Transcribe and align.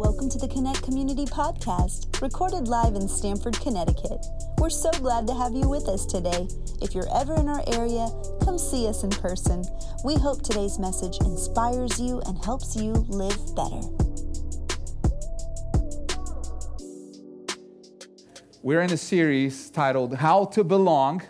Welcome 0.00 0.30
to 0.30 0.38
the 0.38 0.48
Connect 0.48 0.82
Community 0.82 1.26
Podcast, 1.26 2.22
recorded 2.22 2.68
live 2.68 2.94
in 2.94 3.06
Stamford, 3.06 3.60
Connecticut. 3.60 4.24
We're 4.56 4.70
so 4.70 4.90
glad 4.92 5.26
to 5.26 5.34
have 5.34 5.52
you 5.52 5.68
with 5.68 5.88
us 5.88 6.06
today. 6.06 6.48
If 6.80 6.94
you're 6.94 7.14
ever 7.14 7.34
in 7.34 7.50
our 7.50 7.62
area, 7.66 8.08
come 8.42 8.56
see 8.58 8.88
us 8.88 9.04
in 9.04 9.10
person. 9.10 9.62
We 10.02 10.14
hope 10.14 10.40
today's 10.42 10.78
message 10.78 11.18
inspires 11.20 12.00
you 12.00 12.22
and 12.24 12.42
helps 12.42 12.74
you 12.76 12.92
live 13.10 13.36
better. 13.54 13.82
We're 18.62 18.80
in 18.80 18.94
a 18.94 18.96
series 18.96 19.68
titled 19.68 20.14
How 20.14 20.46
to 20.46 20.64
Belong, 20.64 21.20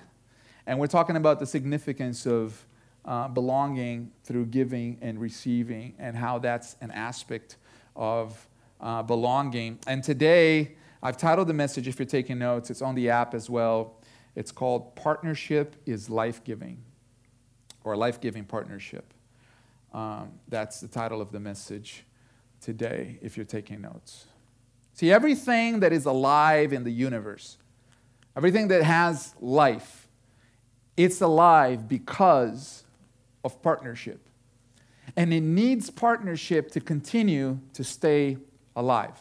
and 0.68 0.78
we're 0.78 0.86
talking 0.86 1.16
about 1.16 1.40
the 1.40 1.46
significance 1.46 2.24
of 2.24 2.64
uh, 3.04 3.26
belonging 3.26 4.12
through 4.22 4.46
giving 4.46 4.96
and 5.00 5.20
receiving, 5.20 5.94
and 5.98 6.16
how 6.16 6.38
that's 6.38 6.76
an 6.80 6.92
aspect 6.92 7.56
of 7.96 8.46
uh, 8.80 9.02
belonging. 9.02 9.78
And 9.86 10.02
today, 10.02 10.76
I've 11.02 11.16
titled 11.16 11.48
the 11.48 11.54
message, 11.54 11.88
if 11.88 11.98
you're 11.98 12.06
taking 12.06 12.38
notes, 12.38 12.70
it's 12.70 12.82
on 12.82 12.94
the 12.94 13.10
app 13.10 13.34
as 13.34 13.48
well. 13.48 13.96
It's 14.34 14.52
called 14.52 14.94
Partnership 14.96 15.76
is 15.86 16.10
Life 16.10 16.44
Giving, 16.44 16.82
or 17.84 17.96
Life 17.96 18.20
Giving 18.20 18.44
Partnership. 18.44 19.12
Um, 19.92 20.32
that's 20.48 20.80
the 20.80 20.88
title 20.88 21.20
of 21.20 21.32
the 21.32 21.40
message 21.40 22.04
today, 22.60 23.18
if 23.22 23.36
you're 23.36 23.46
taking 23.46 23.80
notes. 23.80 24.26
See, 24.94 25.10
everything 25.10 25.80
that 25.80 25.92
is 25.92 26.04
alive 26.04 26.72
in 26.72 26.84
the 26.84 26.92
universe, 26.92 27.56
everything 28.36 28.68
that 28.68 28.82
has 28.82 29.34
life, 29.40 30.06
it's 30.96 31.20
alive 31.20 31.88
because 31.88 32.84
of 33.42 33.62
partnership. 33.62 34.28
And 35.16 35.32
it 35.32 35.40
needs 35.40 35.90
partnership 35.90 36.70
to 36.72 36.80
continue 36.80 37.58
to 37.72 37.82
stay 37.82 38.36
alive. 38.76 39.18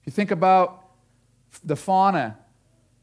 If 0.00 0.06
you 0.06 0.12
think 0.12 0.30
about 0.30 0.84
the 1.64 1.76
fauna, 1.76 2.38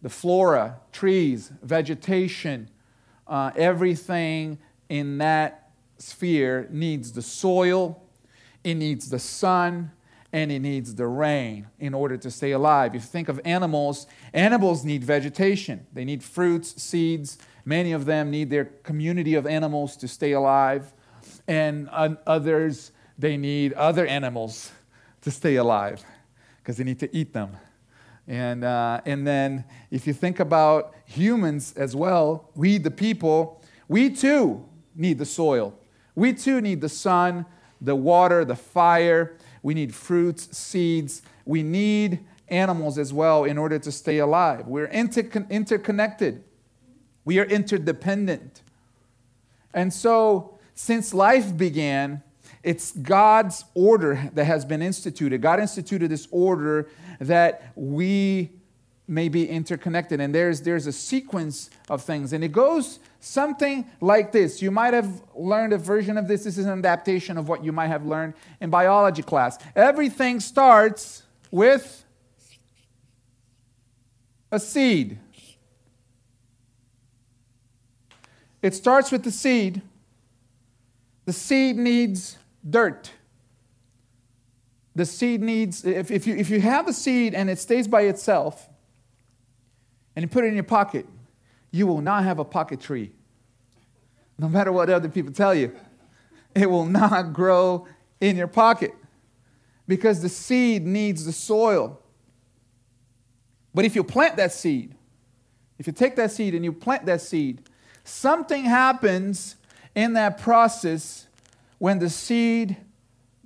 the 0.02 0.10
flora, 0.10 0.80
trees, 0.92 1.52
vegetation, 1.62 2.70
uh, 3.28 3.52
everything 3.56 4.60
in 4.90 5.18
that 5.20 5.70
sphere 5.98 6.68
needs 6.72 7.12
the 7.12 7.22
soil, 7.22 8.02
it 8.64 8.76
needs 8.76 9.10
the 9.10 9.20
sun, 9.20 9.92
and 10.32 10.52
it 10.52 10.60
needs 10.60 10.96
the 10.96 11.08
rain 11.08 11.68
in 11.80 11.94
order 11.94 12.16
to 12.18 12.30
stay 12.30 12.52
alive. 12.52 12.94
If 12.94 13.02
you 13.02 13.08
think 13.08 13.30
of 13.30 13.42
animals, 13.44 14.06
animals 14.34 14.86
need 14.86 15.04
vegetation. 15.04 15.88
They 15.94 16.06
need 16.06 16.24
fruits, 16.24 16.82
seeds. 16.82 17.38
Many 17.66 17.94
of 17.94 18.06
them 18.06 18.30
need 18.30 18.50
their 18.50 18.66
community 18.66 19.34
of 19.36 19.48
animals 19.48 19.98
to 19.98 20.08
stay 20.08 20.34
alive. 20.34 20.94
And 21.48 21.90
others, 21.90 22.92
they 23.18 23.38
need 23.38 23.74
other 23.74 24.06
animals 24.06 24.72
to 25.22 25.32
stay 25.32 25.56
alive 25.56 26.04
because 26.58 26.78
they 26.78 26.84
need 26.84 27.00
to 27.00 27.16
eat 27.16 27.34
them. 27.34 27.58
And, 28.28 28.64
uh, 28.64 29.02
and 29.06 29.26
then 29.26 29.66
if 29.90 30.06
you 30.06 30.14
think 30.14 30.40
about 30.40 30.94
humans 31.06 31.74
as 31.76 31.96
well, 31.96 32.52
we, 32.56 32.78
the 32.78 32.92
people, 32.92 33.64
we 33.88 34.10
too 34.10 34.66
need 34.96 35.18
the 35.18 35.26
soil. 35.26 35.74
We 36.16 36.34
too 36.34 36.62
need 36.62 36.82
the 36.82 36.90
sun, 36.90 37.46
the 37.82 37.96
water, 37.96 38.46
the 38.46 38.56
fire 38.56 39.38
we 39.62 39.74
need 39.74 39.94
fruits, 39.94 40.58
seeds. 40.58 41.22
We 41.46 41.64
need 41.64 42.26
animals 42.48 42.98
as 42.98 43.14
well 43.14 43.44
in 43.44 43.58
order 43.58 43.80
to 43.80 43.92
stay 43.92 44.20
alive. 44.20 44.68
We're 44.68 44.86
inter- 44.86 45.46
interconnected, 45.50 46.44
we 47.26 47.40
are 47.40 47.46
interdependent. 47.46 48.62
And 49.74 49.94
so, 49.94 50.58
since 50.74 51.14
life 51.14 51.56
began, 51.56 52.24
it's 52.64 52.92
God's 52.92 53.64
order 53.74 54.30
that 54.34 54.46
has 54.46 54.66
been 54.66 54.82
instituted. 54.82 55.42
God 55.42 55.60
instituted 55.60 56.10
this 56.10 56.28
order 56.32 56.90
that 57.20 57.72
we 57.76 58.50
may 59.08 59.28
be 59.28 59.50
interconnected. 59.50 60.22
And 60.22 60.34
there's, 60.34 60.62
there's 60.62 60.86
a 60.86 60.92
sequence 60.92 61.70
of 61.90 62.04
things. 62.04 62.32
And 62.34 62.44
it 62.44 62.52
goes 62.52 63.00
something 63.20 63.90
like 64.02 64.32
this. 64.32 64.62
You 64.62 64.72
might 64.72 64.94
have 64.94 65.24
learned 65.36 65.74
a 65.74 65.78
version 65.78 66.18
of 66.18 66.28
this. 66.28 66.44
This 66.44 66.58
is 66.58 66.66
an 66.66 66.80
adaptation 66.80 67.38
of 67.38 67.50
what 67.50 67.64
you 67.64 67.72
might 67.72 67.88
have 67.88 68.06
learned 68.06 68.36
in 68.62 68.70
biology 68.70 69.24
class. 69.24 69.58
Everything 69.76 70.40
starts 70.40 71.24
with 71.50 72.06
a 74.52 74.60
seed. 74.60 75.18
It 78.62 78.76
starts 78.76 79.12
with 79.12 79.24
the 79.24 79.32
seed. 79.32 79.82
The 81.26 81.34
seed 81.34 81.78
needs 81.78 82.39
dirt. 82.68 83.12
The 84.96 85.06
seed 85.06 85.42
needs, 85.42 85.86
if, 85.86 86.12
if, 86.12 86.28
you, 86.28 86.36
if 86.36 86.50
you 86.50 86.60
have 86.62 86.88
a 86.88 86.94
seed 86.94 87.34
and 87.34 87.50
it 87.50 87.60
stays 87.60 87.88
by 87.88 88.02
itself, 88.02 88.68
and 90.16 90.24
you 90.24 90.28
put 90.28 90.44
it 90.44 90.48
in 90.48 90.56
your 90.56 90.64
pocket, 90.64 91.06
you 91.72 91.88
will 91.88 92.02
not 92.02 92.24
have 92.24 92.40
a 92.40 92.46
pocket 92.46 92.82
tree. 92.82 93.12
No 94.38 94.50
matter 94.50 94.72
what 94.72 94.90
other 94.90 95.08
people 95.08 95.32
tell 95.32 95.54
you, 95.54 95.74
it 96.56 96.70
will 96.70 96.86
not 96.86 97.32
grow 97.34 97.88
in 98.20 98.36
your 98.36 98.48
pocket 98.48 98.94
because 99.88 100.22
the 100.22 100.30
seed 100.30 100.86
needs 100.86 101.26
the 101.26 101.32
soil. 101.32 102.02
But 103.74 103.86
if 103.86 103.96
you 103.96 104.04
plant 104.04 104.36
that 104.38 104.52
seed, 104.52 104.96
if 105.78 105.88
you 105.88 105.94
take 105.94 106.16
that 106.18 106.32
seed 106.32 106.54
and 106.54 106.66
you 106.66 106.74
plant 106.74 107.06
that 107.06 107.22
seed, 107.22 107.62
something 108.04 108.66
happens 108.66 109.56
in 109.96 110.14
that 110.14 110.38
process 110.38 111.28
when 111.80 112.00
the 112.00 112.10
seed 112.10 112.78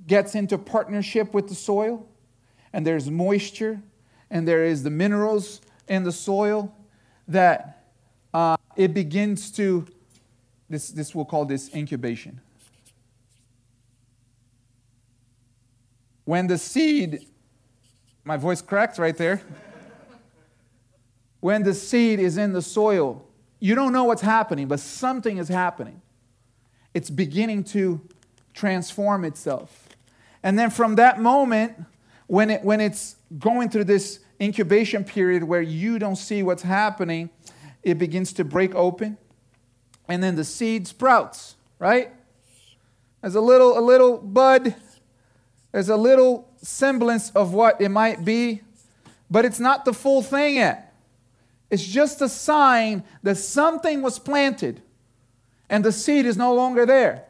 gets 0.05 0.35
into 0.35 0.57
partnership 0.57 1.33
with 1.33 1.47
the 1.47 1.55
soil 1.55 2.07
and 2.73 2.85
there's 2.85 3.09
moisture 3.09 3.81
and 4.29 4.47
there 4.47 4.65
is 4.65 4.83
the 4.83 4.89
minerals 4.89 5.61
in 5.87 6.03
the 6.03 6.11
soil 6.11 6.75
that 7.27 7.85
uh, 8.33 8.57
it 8.75 8.93
begins 8.93 9.51
to, 9.51 9.85
this, 10.69 10.89
this 10.89 11.15
we'll 11.15 11.25
call 11.25 11.45
this 11.45 11.73
incubation. 11.73 12.41
When 16.25 16.47
the 16.47 16.57
seed, 16.57 17.27
my 18.23 18.37
voice 18.37 18.61
cracked 18.61 18.97
right 18.97 19.15
there. 19.15 19.41
when 21.39 21.63
the 21.63 21.73
seed 21.73 22.19
is 22.19 22.37
in 22.37 22.53
the 22.53 22.61
soil, 22.61 23.27
you 23.59 23.75
don't 23.75 23.93
know 23.93 24.05
what's 24.05 24.21
happening, 24.21 24.67
but 24.67 24.79
something 24.79 25.37
is 25.37 25.49
happening. 25.49 26.01
It's 26.93 27.09
beginning 27.09 27.65
to 27.65 28.01
transform 28.53 29.25
itself. 29.25 29.89
And 30.41 30.57
then 30.57 30.69
from 30.69 30.95
that 30.95 31.19
moment, 31.19 31.73
when, 32.27 32.49
it, 32.49 32.63
when 32.63 32.81
it's 32.81 33.15
going 33.39 33.69
through 33.69 33.85
this 33.85 34.19
incubation 34.41 35.03
period 35.03 35.43
where 35.43 35.61
you 35.61 35.99
don't 35.99 36.15
see 36.15 36.43
what's 36.43 36.63
happening, 36.63 37.29
it 37.81 37.97
begins 37.97 38.33
to 38.33 38.43
break 38.43 38.75
open. 38.75 39.17
And 40.07 40.21
then 40.21 40.35
the 40.35 40.43
seed 40.43 40.87
sprouts, 40.87 41.55
right? 41.79 42.11
There's 43.21 43.35
a 43.35 43.41
little, 43.41 43.77
a 43.77 43.81
little 43.81 44.17
bud. 44.17 44.75
There's 45.71 45.89
a 45.89 45.95
little 45.95 46.49
semblance 46.61 47.31
of 47.31 47.53
what 47.53 47.81
it 47.81 47.89
might 47.89 48.23
be, 48.25 48.61
but 49.29 49.45
it's 49.45 49.59
not 49.59 49.85
the 49.85 49.93
full 49.93 50.21
thing 50.21 50.55
yet. 50.55 50.93
It's 51.69 51.85
just 51.85 52.21
a 52.21 52.29
sign 52.29 53.03
that 53.23 53.37
something 53.37 54.01
was 54.01 54.19
planted 54.19 54.81
and 55.69 55.83
the 55.83 55.91
seed 55.91 56.25
is 56.25 56.37
no 56.37 56.53
longer 56.53 56.85
there. 56.85 57.25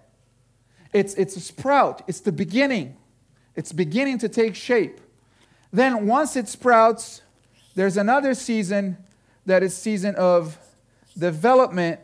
It's, 0.94 1.16
it's 1.16 1.36
a 1.36 1.42
sprout, 1.42 2.04
it's 2.08 2.20
the 2.20 2.31
beginning. 2.31 2.98
It's 3.56 3.72
beginning 3.72 4.20
to 4.20 4.30
take 4.30 4.56
shape. 4.56 5.00
Then 5.72 6.08
once 6.08 6.36
it 6.36 6.48
sprouts, 6.48 7.22
there's 7.76 7.98
another 7.98 8.34
season 8.34 8.98
that 9.46 9.64
is 9.64 9.76
season 9.76 10.16
of 10.16 10.58
development 11.18 12.00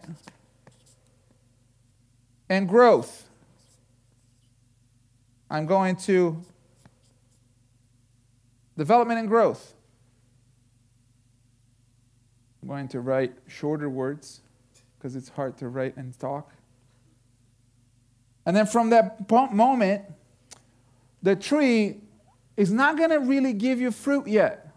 and 2.50 2.68
growth. 2.68 3.30
I'm 5.50 5.66
going 5.66 5.96
to 5.98 6.44
development 8.78 9.20
and 9.20 9.28
growth. 9.28 9.74
I'm 12.62 12.68
going 12.68 12.88
to 12.90 13.00
write 13.00 13.34
shorter 13.48 13.90
words 13.90 14.42
because 14.98 15.16
it's 15.16 15.30
hard 15.30 15.58
to 15.58 15.70
write 15.70 15.96
and 15.98 16.18
talk. 16.20 16.52
And 18.50 18.58
then 18.58 18.66
from 18.66 18.90
that 18.90 19.30
moment, 19.54 20.06
the 21.22 21.36
tree 21.36 22.02
is 22.58 22.72
not 22.72 22.98
going 22.98 23.12
to 23.12 23.20
really 23.20 23.54
give 23.54 23.80
you 23.80 23.92
fruit 23.92 24.26
yet. 24.26 24.72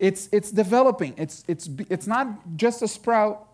It's, 0.00 0.28
it's 0.32 0.50
developing. 0.50 1.14
It's, 1.16 1.44
it's, 1.46 1.70
it's 1.88 2.08
not 2.08 2.26
just 2.56 2.82
a 2.82 2.88
sprout, 2.88 3.46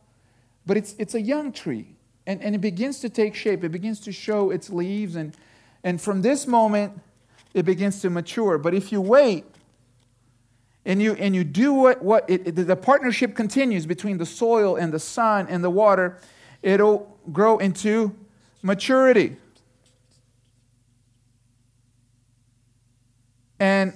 but 0.64 0.78
it's, 0.78 0.94
it's 0.99 1.14
a 1.14 1.20
young 1.20 1.52
tree. 1.52 1.96
And, 2.26 2.40
and 2.40 2.55
it 2.55 2.62
begins 2.62 3.00
to 3.00 3.11
take 3.11 3.34
shape. 3.34 3.62
It 3.62 3.72
begins 3.72 4.00
to 4.00 4.11
show 4.11 4.50
its 4.50 4.70
leaves. 4.70 5.17
And, 5.17 5.37
and 5.84 6.00
from 6.00 6.22
this 6.22 6.46
moment, 6.46 6.99
it 7.52 7.67
begins 7.67 8.00
to 8.00 8.08
mature. 8.08 8.56
But 8.56 8.72
if 8.72 8.90
you 8.90 9.02
wait 9.02 9.44
and 10.87 11.02
you, 11.02 11.12
and 11.12 11.34
you 11.34 11.44
do 11.44 11.75
what, 11.75 12.02
what 12.02 12.25
it, 12.26 12.56
the 12.56 12.75
partnership 12.75 13.37
continues 13.37 13.84
between 13.84 14.17
the 14.17 14.25
soil 14.25 14.76
and 14.76 14.94
the 14.94 14.99
sun 14.99 15.46
and 15.50 15.62
the 15.62 15.69
water, 15.69 16.19
it'll 16.62 17.19
grow 17.31 17.58
into 17.58 18.17
maturity. 18.62 19.36
And 23.58 23.92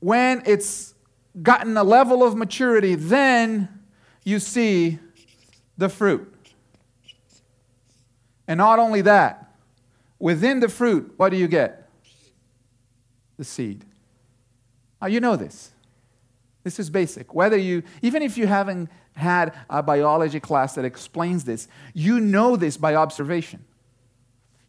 when 0.00 0.42
it's 0.44 0.94
gotten 1.40 1.76
a 1.76 1.84
level 1.84 2.24
of 2.24 2.36
maturity, 2.36 2.94
then 2.94 3.68
you 4.24 4.38
see 4.38 4.98
the 5.78 5.88
fruit. 5.88 6.28
And 8.48 8.58
not 8.58 8.78
only 8.78 9.02
that, 9.02 9.54
within 10.18 10.60
the 10.60 10.68
fruit, 10.68 11.14
what 11.16 11.30
do 11.30 11.36
you 11.36 11.48
get? 11.48 11.88
The 13.38 13.44
seed. 13.44 13.84
Now, 15.00 15.08
you 15.08 15.20
know 15.20 15.36
this. 15.36 15.70
This 16.64 16.78
is 16.78 16.90
basic. 16.90 17.34
Whether 17.34 17.56
you, 17.56 17.82
even 18.02 18.22
if 18.22 18.36
you 18.36 18.46
haven't 18.46 18.88
had 19.14 19.54
a 19.68 19.82
biology 19.82 20.40
class 20.40 20.74
that 20.74 20.84
explains 20.84 21.44
this, 21.44 21.68
you 21.94 22.20
know 22.20 22.56
this 22.56 22.76
by 22.76 22.94
observation. 22.94 23.64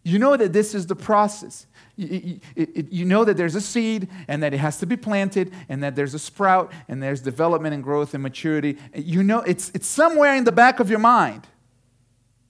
You 0.04 0.20
know 0.20 0.36
that 0.36 0.52
this 0.52 0.76
is 0.76 0.88
the 0.88 0.96
process. 0.96 1.66
You, 1.96 3.06
know 3.06 3.24
that 3.24 3.38
there's 3.38 3.56
a 3.56 3.62
seed 3.62 4.10
and 4.28 4.42
that 4.44 4.54
it 4.54 4.58
has 4.58 4.80
to 4.80 4.86
be 4.86 4.98
planted 4.98 5.54
and 5.70 5.84
that 5.84 5.96
there's 5.96 6.14
a 6.14 6.20
sprout 6.20 6.72
and 6.88 7.02
there's 7.02 7.22
development 7.22 7.74
and 7.74 7.84
growth 7.84 8.14
and 8.14 8.24
maturity. 8.24 8.78
You 8.96 9.24
know 9.24 9.40
it's, 9.40 9.72
it's 9.74 9.88
somewhere 9.88 10.36
in 10.36 10.44
the 10.44 10.52
back 10.52 10.80
of 10.80 10.90
your 10.90 11.00
mind, 11.00 11.48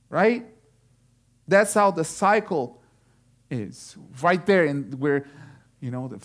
right? 0.09 0.45
That's 1.47 1.73
how 1.73 1.91
the 1.91 2.03
cycle 2.03 2.81
is. 3.49 3.97
Right 4.21 4.43
there, 4.45 4.65
and 4.65 4.99
where, 4.99 5.25
you 5.79 5.91
know, 5.91 6.07
the, 6.07 6.19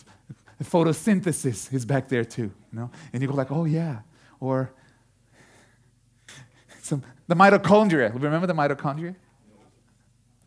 the 0.59 0.65
photosynthesis 0.65 1.73
is 1.73 1.85
back 1.85 2.09
there 2.09 2.25
too. 2.25 2.53
You 2.73 2.79
know? 2.79 2.91
And 3.13 3.21
you 3.21 3.29
go 3.29 3.35
like, 3.35 3.51
oh 3.51 3.65
yeah. 3.65 4.01
Or 4.41 4.73
some, 6.81 7.03
the 7.27 7.35
mitochondria. 7.35 8.15
Remember 8.15 8.47
the 8.47 8.55
mitochondria? 8.55 9.17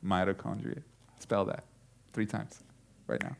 Mitochondria. 0.06 0.82
Spell 1.20 1.46
that 1.46 1.64
three 2.14 2.26
times 2.26 2.62
right 3.08 3.22
now. 3.22 3.36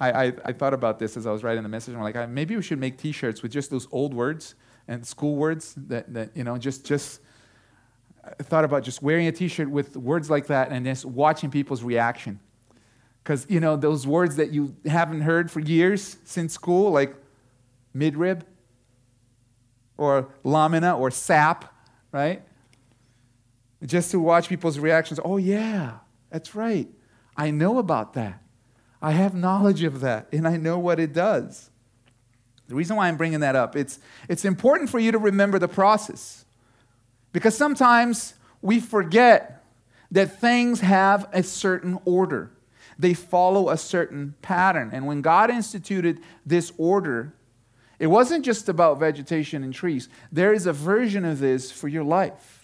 I, 0.00 0.10
I, 0.12 0.32
I, 0.44 0.52
thought 0.52 0.74
about 0.74 0.98
this 0.98 1.16
as 1.16 1.26
I 1.26 1.32
was 1.32 1.42
writing 1.42 1.62
the 1.62 1.68
message. 1.68 1.94
I'm 1.94 2.02
like, 2.02 2.28
maybe 2.28 2.54
we 2.56 2.62
should 2.62 2.78
make 2.78 2.98
T-shirts 2.98 3.42
with 3.42 3.52
just 3.52 3.70
those 3.70 3.88
old 3.90 4.14
words 4.14 4.54
and 4.88 5.06
school 5.06 5.36
words 5.36 5.74
that, 5.88 6.12
that 6.14 6.36
you 6.36 6.44
know, 6.44 6.58
just 6.58 6.84
just. 6.84 7.20
I 8.24 8.44
thought 8.44 8.64
about 8.64 8.84
just 8.84 9.02
wearing 9.02 9.26
a 9.26 9.32
T-shirt 9.32 9.68
with 9.68 9.96
words 9.96 10.30
like 10.30 10.46
that 10.46 10.70
and 10.70 10.86
just 10.86 11.04
watching 11.04 11.50
people's 11.50 11.82
reaction, 11.82 12.38
because 13.22 13.46
you 13.48 13.58
know 13.58 13.74
those 13.76 14.06
words 14.06 14.36
that 14.36 14.52
you 14.52 14.76
haven't 14.86 15.22
heard 15.22 15.50
for 15.50 15.58
years 15.58 16.18
since 16.22 16.52
school, 16.52 16.92
like 16.92 17.16
midrib, 17.96 18.42
or 19.96 20.28
lamina, 20.44 20.96
or 20.96 21.10
sap, 21.10 21.74
right? 22.12 22.42
Just 23.84 24.10
to 24.12 24.20
watch 24.20 24.48
people's 24.48 24.78
reactions. 24.78 25.18
Oh 25.24 25.36
yeah, 25.36 25.98
that's 26.30 26.54
right. 26.54 26.88
I 27.36 27.50
know 27.50 27.78
about 27.78 28.14
that. 28.14 28.42
I 29.00 29.12
have 29.12 29.34
knowledge 29.34 29.82
of 29.82 30.00
that, 30.00 30.28
and 30.32 30.46
I 30.46 30.56
know 30.56 30.78
what 30.78 31.00
it 31.00 31.12
does. 31.12 31.70
The 32.68 32.76
reason 32.76 32.96
why 32.96 33.08
I'm 33.08 33.16
bringing 33.16 33.40
that 33.40 33.56
up, 33.56 33.74
it's, 33.74 33.98
it's 34.28 34.44
important 34.44 34.88
for 34.88 34.98
you 34.98 35.10
to 35.12 35.18
remember 35.18 35.58
the 35.58 35.68
process. 35.68 36.44
Because 37.32 37.56
sometimes 37.56 38.34
we 38.60 38.78
forget 38.78 39.64
that 40.10 40.40
things 40.40 40.80
have 40.80 41.28
a 41.32 41.42
certain 41.42 41.98
order, 42.04 42.50
they 42.98 43.14
follow 43.14 43.70
a 43.70 43.76
certain 43.76 44.34
pattern. 44.42 44.90
And 44.92 45.06
when 45.06 45.22
God 45.22 45.50
instituted 45.50 46.20
this 46.46 46.72
order, 46.78 47.34
it 47.98 48.06
wasn't 48.06 48.44
just 48.44 48.68
about 48.68 49.00
vegetation 49.00 49.64
and 49.64 49.74
trees. 49.74 50.08
There 50.30 50.52
is 50.52 50.66
a 50.66 50.72
version 50.72 51.24
of 51.24 51.40
this 51.40 51.72
for 51.72 51.88
your 51.88 52.04
life. 52.04 52.61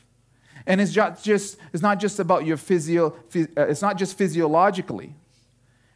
And 0.68 0.82
it's 0.82 0.94
not 0.94 1.22
just, 1.22 1.56
it's 1.72 1.82
not 1.82 1.98
just 1.98 2.20
about 2.20 2.44
your 2.44 2.58
physio, 2.58 3.16
uh, 3.34 3.62
it's 3.62 3.80
not 3.80 3.96
just 3.96 4.18
physiologically. 4.18 5.14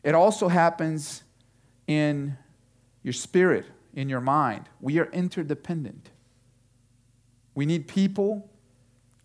It 0.03 0.15
also 0.15 0.49
happens 0.49 1.23
in 1.87 2.39
your 3.03 3.13
spirit, 3.13 3.67
in 3.95 4.09
your 4.09 4.23
mind. 4.23 4.71
We 4.81 4.99
are 4.99 5.11
interdependent. 5.13 6.09
We 7.55 7.67
need 7.67 7.87
people 7.87 8.49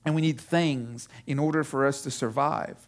and 0.04 0.14
we 0.14 0.22
need 0.22 0.40
things 0.40 1.08
in 1.26 1.40
order 1.40 1.64
for 1.64 1.88
us 1.88 2.02
to 2.02 2.12
survive. 2.12 2.86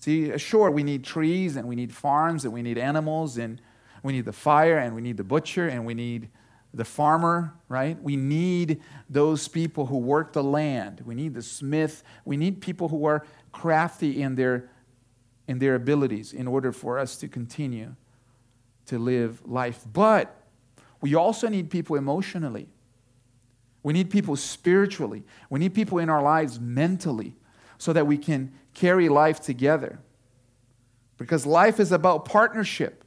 See, 0.00 0.36
sure, 0.36 0.70
we 0.70 0.82
need 0.82 1.02
trees 1.02 1.56
and 1.56 1.66
we 1.66 1.76
need 1.76 1.94
farms 1.94 2.44
and 2.44 2.52
we 2.52 2.60
need 2.60 2.76
animals 2.76 3.38
and 3.38 3.60
we 4.02 4.12
need 4.12 4.26
the 4.26 4.32
fire 4.32 4.76
and 4.76 4.94
we 4.94 5.00
need 5.00 5.16
the 5.16 5.24
butcher 5.24 5.66
and 5.66 5.86
we 5.86 5.94
need 5.94 6.28
the 6.74 6.84
farmer, 6.84 7.54
right? 7.68 8.00
We 8.02 8.16
need 8.16 8.80
those 9.08 9.48
people 9.48 9.86
who 9.86 9.98
work 9.98 10.32
the 10.32 10.44
land. 10.44 11.02
We 11.04 11.14
need 11.14 11.34
the 11.34 11.42
smith. 11.42 12.02
We 12.24 12.36
need 12.36 12.60
people 12.60 12.88
who 12.88 13.06
are 13.06 13.24
crafty 13.52 14.20
in 14.22 14.34
their, 14.34 14.70
in 15.46 15.58
their 15.58 15.74
abilities 15.74 16.32
in 16.32 16.46
order 16.46 16.72
for 16.72 16.98
us 16.98 17.16
to 17.16 17.28
continue 17.28 17.94
to 18.86 18.98
live 18.98 19.40
life. 19.46 19.84
But 19.90 20.34
we 21.00 21.14
also 21.14 21.48
need 21.48 21.70
people 21.70 21.96
emotionally. 21.96 22.68
We 23.82 23.92
need 23.92 24.10
people 24.10 24.36
spiritually. 24.36 25.24
We 25.48 25.60
need 25.60 25.74
people 25.74 25.98
in 25.98 26.10
our 26.10 26.22
lives 26.22 26.60
mentally 26.60 27.36
so 27.78 27.92
that 27.92 28.06
we 28.06 28.18
can 28.18 28.52
carry 28.74 29.08
life 29.08 29.40
together. 29.40 30.00
Because 31.16 31.46
life 31.46 31.80
is 31.80 31.92
about 31.92 32.24
partnership. 32.24 33.04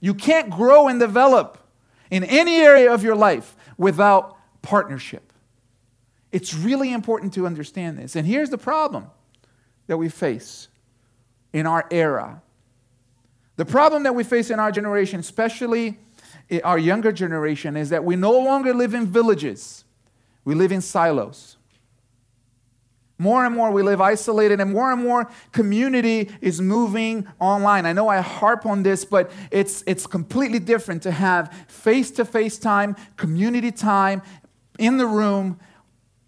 You 0.00 0.14
can't 0.14 0.50
grow 0.50 0.88
and 0.88 0.98
develop 0.98 1.58
in 2.10 2.24
any 2.24 2.56
area 2.56 2.92
of 2.92 3.02
your 3.02 3.14
life 3.14 3.56
without 3.78 4.36
partnership. 4.62 5.32
It's 6.32 6.54
really 6.54 6.92
important 6.92 7.34
to 7.34 7.46
understand 7.46 7.98
this. 7.98 8.16
And 8.16 8.26
here's 8.26 8.50
the 8.50 8.58
problem 8.58 9.10
that 9.86 9.96
we 9.96 10.08
face 10.08 10.68
in 11.52 11.66
our 11.66 11.86
era. 11.90 12.42
The 13.56 13.64
problem 13.64 14.04
that 14.04 14.14
we 14.14 14.24
face 14.24 14.50
in 14.50 14.60
our 14.60 14.70
generation, 14.70 15.20
especially 15.20 15.98
our 16.62 16.78
younger 16.78 17.12
generation, 17.12 17.76
is 17.76 17.90
that 17.90 18.04
we 18.04 18.16
no 18.16 18.32
longer 18.32 18.72
live 18.72 18.94
in 18.94 19.06
villages, 19.06 19.84
we 20.44 20.54
live 20.54 20.72
in 20.72 20.80
silos. 20.80 21.56
More 23.20 23.44
and 23.44 23.54
more 23.54 23.70
we 23.70 23.82
live 23.82 24.00
isolated, 24.00 24.62
and 24.62 24.72
more 24.72 24.90
and 24.90 25.02
more 25.02 25.30
community 25.52 26.30
is 26.40 26.58
moving 26.58 27.28
online. 27.38 27.84
I 27.84 27.92
know 27.92 28.08
I 28.08 28.22
harp 28.22 28.64
on 28.64 28.82
this, 28.82 29.04
but 29.04 29.30
it's, 29.50 29.84
it's 29.86 30.06
completely 30.06 30.58
different 30.58 31.02
to 31.02 31.10
have 31.10 31.52
face 31.68 32.10
to 32.12 32.24
face 32.24 32.56
time, 32.56 32.96
community 33.18 33.72
time 33.72 34.22
in 34.78 34.96
the 34.96 35.04
room, 35.04 35.60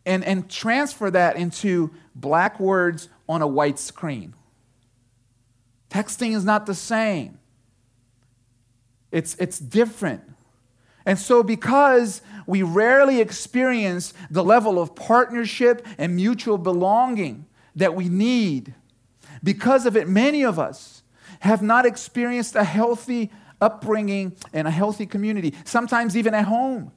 and, 0.04 0.22
and 0.22 0.50
transfer 0.50 1.10
that 1.10 1.36
into 1.36 1.90
black 2.14 2.60
words 2.60 3.08
on 3.26 3.40
a 3.40 3.46
white 3.46 3.78
screen. 3.78 4.34
Texting 5.88 6.36
is 6.36 6.44
not 6.44 6.66
the 6.66 6.74
same, 6.74 7.38
it's, 9.10 9.34
it's 9.36 9.58
different. 9.58 10.24
And 11.06 11.18
so, 11.18 11.42
because 11.42 12.20
we 12.46 12.62
rarely 12.62 13.20
experience 13.20 14.12
the 14.30 14.44
level 14.44 14.80
of 14.80 14.94
partnership 14.94 15.86
and 15.98 16.16
mutual 16.16 16.58
belonging 16.58 17.46
that 17.76 17.94
we 17.94 18.08
need, 18.08 18.74
because 19.42 19.86
of 19.86 19.96
it, 19.96 20.08
many 20.08 20.44
of 20.44 20.58
us 20.58 21.02
have 21.40 21.62
not 21.62 21.86
experienced 21.86 22.54
a 22.54 22.64
healthy 22.64 23.30
upbringing 23.60 24.36
and 24.52 24.68
a 24.68 24.70
healthy 24.70 25.06
community, 25.06 25.54
sometimes 25.64 26.16
even 26.16 26.34
at 26.34 26.44
home. 26.44 26.92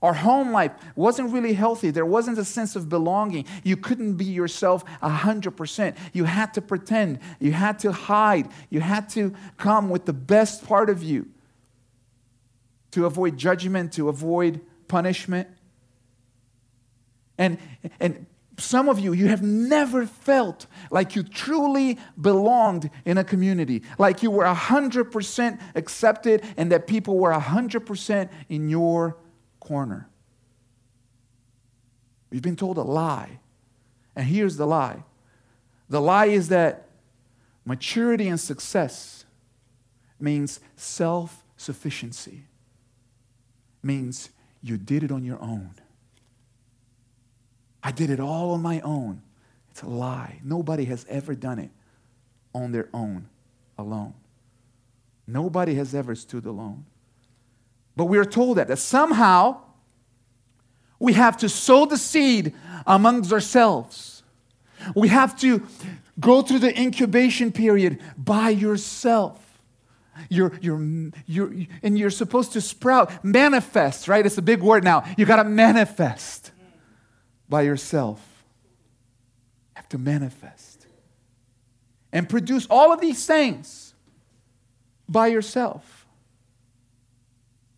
Our 0.00 0.14
home 0.14 0.52
life 0.52 0.72
wasn't 0.94 1.32
really 1.32 1.54
healthy. 1.54 1.90
There 1.90 2.06
wasn't 2.06 2.38
a 2.38 2.44
sense 2.44 2.76
of 2.76 2.88
belonging. 2.88 3.46
You 3.64 3.76
couldn't 3.76 4.14
be 4.14 4.26
yourself 4.26 4.84
100%. 5.02 5.96
You 6.12 6.24
had 6.24 6.54
to 6.54 6.62
pretend. 6.62 7.18
You 7.40 7.50
had 7.50 7.80
to 7.80 7.90
hide. 7.90 8.48
You 8.70 8.80
had 8.80 9.08
to 9.10 9.34
come 9.56 9.90
with 9.90 10.04
the 10.04 10.12
best 10.12 10.64
part 10.64 10.88
of 10.88 11.02
you 11.02 11.28
to 12.98 13.06
avoid 13.06 13.36
judgment, 13.36 13.92
to 13.92 14.08
avoid 14.08 14.60
punishment. 14.88 15.48
And, 17.38 17.58
and 18.00 18.26
some 18.56 18.88
of 18.88 18.98
you, 18.98 19.12
you 19.12 19.28
have 19.28 19.40
never 19.40 20.04
felt 20.04 20.66
like 20.90 21.14
you 21.14 21.22
truly 21.22 21.96
belonged 22.20 22.90
in 23.04 23.16
a 23.16 23.22
community, 23.22 23.84
like 23.98 24.24
you 24.24 24.32
were 24.32 24.42
100% 24.42 25.60
accepted 25.76 26.42
and 26.56 26.72
that 26.72 26.88
people 26.88 27.20
were 27.20 27.30
100% 27.32 28.30
in 28.48 28.68
your 28.68 29.16
corner. 29.60 30.08
We've 32.30 32.42
been 32.42 32.56
told 32.56 32.78
a 32.78 32.82
lie. 32.82 33.38
And 34.16 34.26
here's 34.26 34.56
the 34.56 34.66
lie 34.66 35.04
the 35.88 36.00
lie 36.00 36.26
is 36.26 36.48
that 36.48 36.88
maturity 37.64 38.26
and 38.26 38.40
success 38.40 39.24
means 40.18 40.58
self 40.74 41.44
sufficiency 41.56 42.47
means 43.82 44.30
you 44.62 44.76
did 44.76 45.02
it 45.02 45.12
on 45.12 45.24
your 45.24 45.40
own. 45.40 45.70
I 47.82 47.92
did 47.92 48.10
it 48.10 48.20
all 48.20 48.50
on 48.52 48.62
my 48.62 48.80
own. 48.80 49.22
It's 49.70 49.82
a 49.82 49.88
lie. 49.88 50.40
Nobody 50.42 50.84
has 50.86 51.06
ever 51.08 51.34
done 51.34 51.58
it 51.58 51.70
on 52.54 52.72
their 52.72 52.88
own, 52.92 53.28
alone. 53.78 54.14
Nobody 55.26 55.74
has 55.74 55.94
ever 55.94 56.14
stood 56.14 56.44
alone. 56.46 56.86
But 57.96 58.06
we 58.06 58.18
are 58.18 58.24
told 58.24 58.58
that, 58.58 58.68
that 58.68 58.78
somehow 58.78 59.60
we 60.98 61.12
have 61.12 61.36
to 61.38 61.48
sow 61.48 61.86
the 61.86 61.96
seed 61.96 62.54
amongst 62.86 63.32
ourselves. 63.32 64.22
We 64.94 65.08
have 65.08 65.38
to 65.40 65.66
go 66.18 66.42
through 66.42 66.60
the 66.60 66.80
incubation 66.80 67.52
period 67.52 68.00
by 68.16 68.50
yourself. 68.50 69.47
You're, 70.28 70.52
you're, 70.60 71.10
you're, 71.26 71.52
and 71.82 71.98
you're 71.98 72.10
supposed 72.10 72.52
to 72.52 72.60
sprout, 72.60 73.24
manifest, 73.24 74.08
right? 74.08 74.24
It's 74.24 74.38
a 74.38 74.42
big 74.42 74.62
word 74.62 74.84
now. 74.84 75.04
You 75.16 75.26
got 75.26 75.36
to 75.36 75.44
manifest 75.44 76.52
by 77.48 77.62
yourself. 77.62 78.20
You 79.74 79.80
have 79.80 79.88
to 79.90 79.98
manifest 79.98 80.78
and 82.12 82.28
produce 82.28 82.66
all 82.70 82.92
of 82.92 83.00
these 83.00 83.26
things 83.26 83.94
by 85.08 85.28
yourself. 85.28 86.06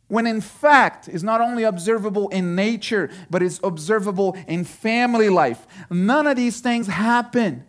When 0.08 0.26
in 0.26 0.40
fact 0.40 1.08
is 1.08 1.22
not 1.22 1.40
only 1.40 1.62
observable 1.62 2.28
in 2.30 2.56
nature, 2.56 3.10
but 3.28 3.42
is 3.42 3.60
observable 3.62 4.36
in 4.48 4.64
family 4.64 5.28
life. 5.28 5.66
None 5.88 6.26
of 6.26 6.36
these 6.36 6.60
things 6.60 6.88
happen 6.88 7.64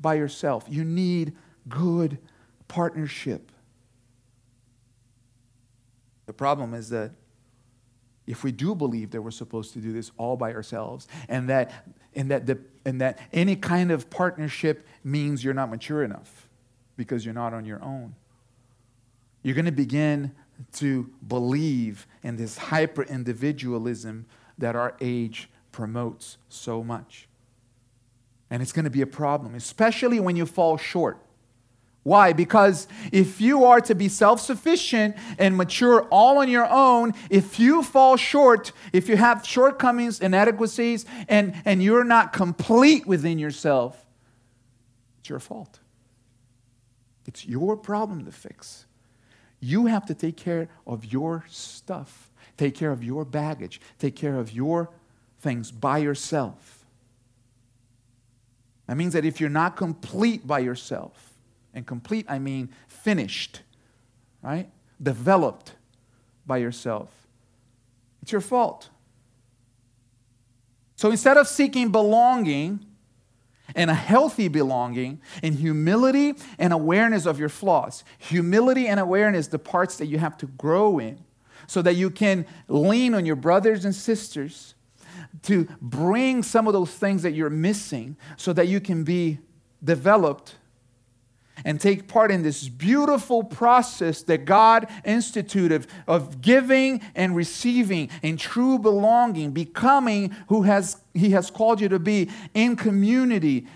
by 0.00 0.14
yourself. 0.14 0.64
You 0.68 0.84
need 0.84 1.34
good 1.68 2.18
partnership. 2.66 3.51
The 6.26 6.32
problem 6.32 6.74
is 6.74 6.88
that 6.90 7.12
if 8.26 8.44
we 8.44 8.52
do 8.52 8.74
believe 8.74 9.10
that 9.10 9.22
we're 9.22 9.30
supposed 9.30 9.72
to 9.74 9.80
do 9.80 9.92
this 9.92 10.12
all 10.16 10.36
by 10.36 10.52
ourselves 10.52 11.08
and 11.28 11.48
that 11.48 11.86
and 12.14 12.30
that 12.30 12.46
the, 12.46 12.58
and 12.84 13.00
that 13.00 13.18
any 13.32 13.56
kind 13.56 13.90
of 13.90 14.10
partnership 14.10 14.86
means 15.02 15.42
you're 15.42 15.54
not 15.54 15.70
mature 15.70 16.04
enough 16.04 16.48
because 16.96 17.24
you're 17.24 17.34
not 17.34 17.52
on 17.52 17.64
your 17.64 17.82
own 17.82 18.14
you're 19.42 19.54
going 19.54 19.64
to 19.64 19.72
begin 19.72 20.32
to 20.72 21.10
believe 21.26 22.06
in 22.22 22.36
this 22.36 22.56
hyper 22.56 23.02
individualism 23.02 24.26
that 24.58 24.76
our 24.76 24.94
age 25.00 25.50
promotes 25.72 26.38
so 26.48 26.84
much. 26.84 27.28
And 28.50 28.62
it's 28.62 28.72
going 28.72 28.84
to 28.84 28.90
be 28.90 29.02
a 29.02 29.06
problem 29.06 29.54
especially 29.54 30.20
when 30.20 30.36
you 30.36 30.46
fall 30.46 30.76
short 30.76 31.18
why? 32.04 32.32
Because 32.32 32.88
if 33.12 33.40
you 33.40 33.64
are 33.64 33.80
to 33.82 33.94
be 33.94 34.08
self 34.08 34.40
sufficient 34.40 35.16
and 35.38 35.56
mature 35.56 36.02
all 36.10 36.38
on 36.38 36.48
your 36.48 36.68
own, 36.68 37.12
if 37.30 37.60
you 37.60 37.82
fall 37.82 38.16
short, 38.16 38.72
if 38.92 39.08
you 39.08 39.16
have 39.16 39.46
shortcomings, 39.46 40.20
inadequacies, 40.20 41.06
and, 41.28 41.54
and 41.64 41.82
you're 41.82 42.04
not 42.04 42.32
complete 42.32 43.06
within 43.06 43.38
yourself, 43.38 44.04
it's 45.20 45.28
your 45.28 45.38
fault. 45.38 45.78
It's 47.24 47.46
your 47.46 47.76
problem 47.76 48.24
to 48.24 48.32
fix. 48.32 48.86
You 49.60 49.86
have 49.86 50.04
to 50.06 50.14
take 50.14 50.36
care 50.36 50.68
of 50.84 51.04
your 51.04 51.44
stuff, 51.48 52.32
take 52.56 52.74
care 52.74 52.90
of 52.90 53.04
your 53.04 53.24
baggage, 53.24 53.80
take 54.00 54.16
care 54.16 54.34
of 54.34 54.50
your 54.50 54.90
things 55.38 55.70
by 55.70 55.98
yourself. 55.98 56.84
That 58.88 58.96
means 58.96 59.12
that 59.12 59.24
if 59.24 59.40
you're 59.40 59.48
not 59.48 59.76
complete 59.76 60.48
by 60.48 60.58
yourself, 60.58 61.31
and 61.74 61.86
complete, 61.86 62.26
I 62.28 62.38
mean 62.38 62.70
finished, 62.88 63.62
right? 64.42 64.70
Developed 65.02 65.72
by 66.46 66.58
yourself. 66.58 67.10
It's 68.22 68.32
your 68.32 68.40
fault. 68.40 68.90
So 70.96 71.10
instead 71.10 71.36
of 71.36 71.48
seeking 71.48 71.90
belonging 71.90 72.86
and 73.74 73.90
a 73.90 73.94
healthy 73.94 74.48
belonging 74.48 75.20
in 75.42 75.54
humility 75.54 76.34
and 76.58 76.72
awareness 76.72 77.26
of 77.26 77.38
your 77.38 77.48
flaws, 77.48 78.04
humility 78.18 78.86
and 78.86 79.00
awareness, 79.00 79.48
the 79.48 79.58
parts 79.58 79.96
that 79.96 80.06
you 80.06 80.18
have 80.18 80.36
to 80.38 80.46
grow 80.46 80.98
in, 80.98 81.18
so 81.66 81.82
that 81.82 81.94
you 81.94 82.10
can 82.10 82.46
lean 82.68 83.14
on 83.14 83.24
your 83.24 83.36
brothers 83.36 83.84
and 83.84 83.94
sisters 83.94 84.74
to 85.42 85.66
bring 85.80 86.42
some 86.42 86.66
of 86.66 86.72
those 86.72 86.90
things 86.90 87.22
that 87.22 87.32
you're 87.32 87.50
missing 87.50 88.16
so 88.36 88.52
that 88.52 88.68
you 88.68 88.80
can 88.80 89.04
be 89.04 89.38
developed 89.82 90.56
and 91.64 91.80
take 91.80 92.08
part 92.08 92.30
in 92.30 92.42
this 92.42 92.68
beautiful 92.68 93.44
process 93.44 94.22
that 94.22 94.44
God 94.44 94.88
instituted 95.04 95.86
of 96.06 96.40
giving 96.40 97.00
and 97.14 97.36
receiving 97.36 98.10
in 98.22 98.36
true 98.36 98.78
belonging, 98.78 99.52
becoming 99.52 100.34
who 100.48 100.62
has, 100.62 100.96
He 101.14 101.30
has 101.30 101.50
called 101.50 101.80
you 101.80 101.88
to 101.88 101.98
be 101.98 102.30
in 102.54 102.76
community, 102.76 103.66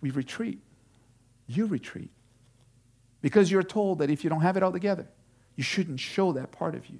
we 0.00 0.10
retreat. 0.10 0.58
You 1.46 1.66
retreat. 1.66 2.10
Because 3.22 3.50
you're 3.50 3.62
told 3.62 3.98
that 3.98 4.10
if 4.10 4.24
you 4.24 4.30
don't 4.30 4.42
have 4.42 4.56
it 4.56 4.62
all 4.62 4.72
together, 4.72 5.08
you 5.56 5.64
shouldn't 5.64 6.00
show 6.00 6.32
that 6.32 6.52
part 6.52 6.74
of 6.74 6.86
you. 6.86 6.98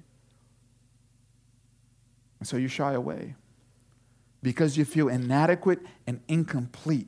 And 2.39 2.47
so 2.47 2.57
you 2.57 2.67
shy 2.67 2.93
away 2.93 3.35
because 4.43 4.77
you 4.77 4.85
feel 4.85 5.09
inadequate 5.09 5.79
and 6.05 6.21
incomplete 6.27 7.07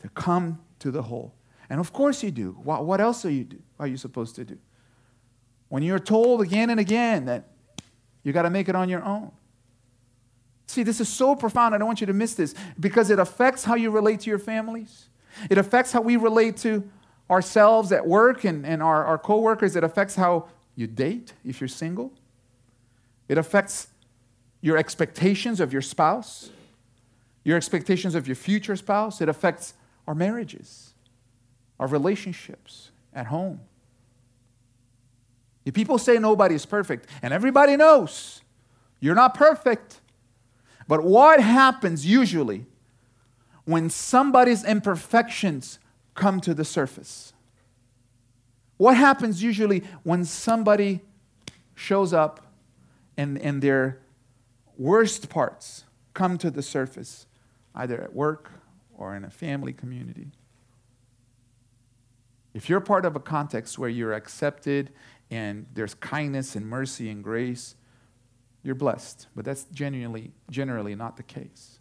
to 0.00 0.08
come 0.10 0.60
to 0.80 0.90
the 0.90 1.02
whole. 1.02 1.35
And 1.68 1.80
of 1.80 1.92
course 1.92 2.22
you 2.22 2.30
do. 2.30 2.52
What 2.62 3.00
else 3.00 3.24
are 3.24 3.30
you, 3.30 3.44
do, 3.44 3.58
are 3.78 3.86
you 3.86 3.96
supposed 3.96 4.36
to 4.36 4.44
do? 4.44 4.58
When 5.68 5.82
you're 5.82 5.98
told 5.98 6.42
again 6.42 6.70
and 6.70 6.78
again 6.78 7.24
that 7.24 7.48
you 8.22 8.32
got 8.32 8.42
to 8.42 8.50
make 8.50 8.68
it 8.68 8.76
on 8.76 8.88
your 8.88 9.04
own. 9.04 9.32
See, 10.66 10.82
this 10.82 11.00
is 11.00 11.08
so 11.08 11.34
profound. 11.36 11.74
I 11.74 11.78
don't 11.78 11.86
want 11.86 12.00
you 12.00 12.06
to 12.08 12.12
miss 12.12 12.34
this 12.34 12.54
because 12.78 13.10
it 13.10 13.18
affects 13.18 13.64
how 13.64 13.74
you 13.74 13.90
relate 13.90 14.20
to 14.20 14.30
your 14.30 14.38
families. 14.38 15.08
It 15.48 15.58
affects 15.58 15.92
how 15.92 16.00
we 16.00 16.16
relate 16.16 16.56
to 16.58 16.88
ourselves 17.30 17.92
at 17.92 18.06
work 18.06 18.44
and, 18.44 18.66
and 18.66 18.82
our, 18.82 19.04
our 19.04 19.18
coworkers. 19.18 19.76
It 19.76 19.84
affects 19.84 20.16
how 20.16 20.48
you 20.74 20.86
date 20.86 21.34
if 21.44 21.60
you're 21.60 21.68
single. 21.68 22.12
It 23.28 23.38
affects 23.38 23.88
your 24.60 24.76
expectations 24.76 25.60
of 25.60 25.72
your 25.72 25.82
spouse, 25.82 26.50
your 27.44 27.56
expectations 27.56 28.14
of 28.14 28.26
your 28.26 28.36
future 28.36 28.76
spouse. 28.76 29.20
It 29.20 29.28
affects 29.28 29.74
our 30.06 30.14
marriages 30.14 30.94
our 31.78 31.86
relationships 31.86 32.90
at 33.12 33.26
home. 33.26 33.60
If 35.64 35.74
people 35.74 35.98
say 35.98 36.18
nobody 36.18 36.54
is 36.54 36.64
perfect, 36.64 37.08
and 37.22 37.34
everybody 37.34 37.76
knows 37.76 38.42
you're 39.00 39.14
not 39.14 39.34
perfect, 39.34 40.00
but 40.88 41.02
what 41.02 41.40
happens 41.40 42.06
usually 42.06 42.66
when 43.64 43.90
somebody's 43.90 44.64
imperfections 44.64 45.78
come 46.14 46.40
to 46.40 46.54
the 46.54 46.64
surface? 46.64 47.32
What 48.76 48.96
happens 48.96 49.42
usually 49.42 49.82
when 50.02 50.24
somebody 50.24 51.00
shows 51.74 52.12
up 52.12 52.46
and, 53.16 53.38
and 53.38 53.60
their 53.60 54.00
worst 54.78 55.28
parts 55.28 55.84
come 56.14 56.38
to 56.38 56.50
the 56.50 56.62
surface, 56.62 57.26
either 57.74 58.00
at 58.00 58.14
work 58.14 58.50
or 58.96 59.16
in 59.16 59.24
a 59.24 59.30
family 59.30 59.72
community? 59.72 60.28
If 62.56 62.70
you're 62.70 62.80
part 62.80 63.04
of 63.04 63.14
a 63.14 63.20
context 63.20 63.78
where 63.78 63.90
you're 63.90 64.14
accepted 64.14 64.90
and 65.30 65.66
there's 65.74 65.92
kindness 65.92 66.56
and 66.56 66.66
mercy 66.66 67.10
and 67.10 67.22
grace, 67.22 67.74
you're 68.62 68.74
blessed. 68.74 69.26
But 69.36 69.44
that's 69.44 69.64
genuinely, 69.64 70.32
generally 70.50 70.94
not 70.94 71.18
the 71.18 71.22
case. 71.22 71.80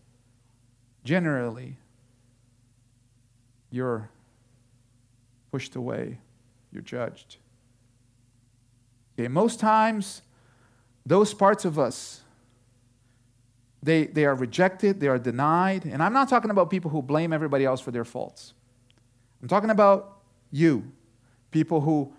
Generally, 1.05 1.77
you're 3.71 4.09
pushed 5.49 5.77
away, 5.77 6.19
you're 6.73 6.81
judged. 6.81 7.37
Okay, 9.17 9.29
most 9.29 9.61
times, 9.61 10.23
those 11.05 11.33
parts 11.33 11.63
of 11.63 11.79
us, 11.79 12.19
they, 13.81 14.07
they 14.07 14.25
are 14.25 14.35
rejected, 14.35 14.99
they 14.99 15.07
are 15.07 15.19
denied. 15.19 15.85
And 15.85 16.03
I'm 16.03 16.11
not 16.11 16.27
talking 16.27 16.51
about 16.51 16.69
people 16.69 16.91
who 16.91 17.01
blame 17.01 17.31
everybody 17.31 17.63
else 17.63 17.79
for 17.79 17.91
their 17.91 18.03
faults. 18.03 18.53
I'm 19.41 19.47
talking 19.47 19.69
about 19.69 20.14
you, 20.55 20.91
people 21.51 21.81
who 21.81 22.13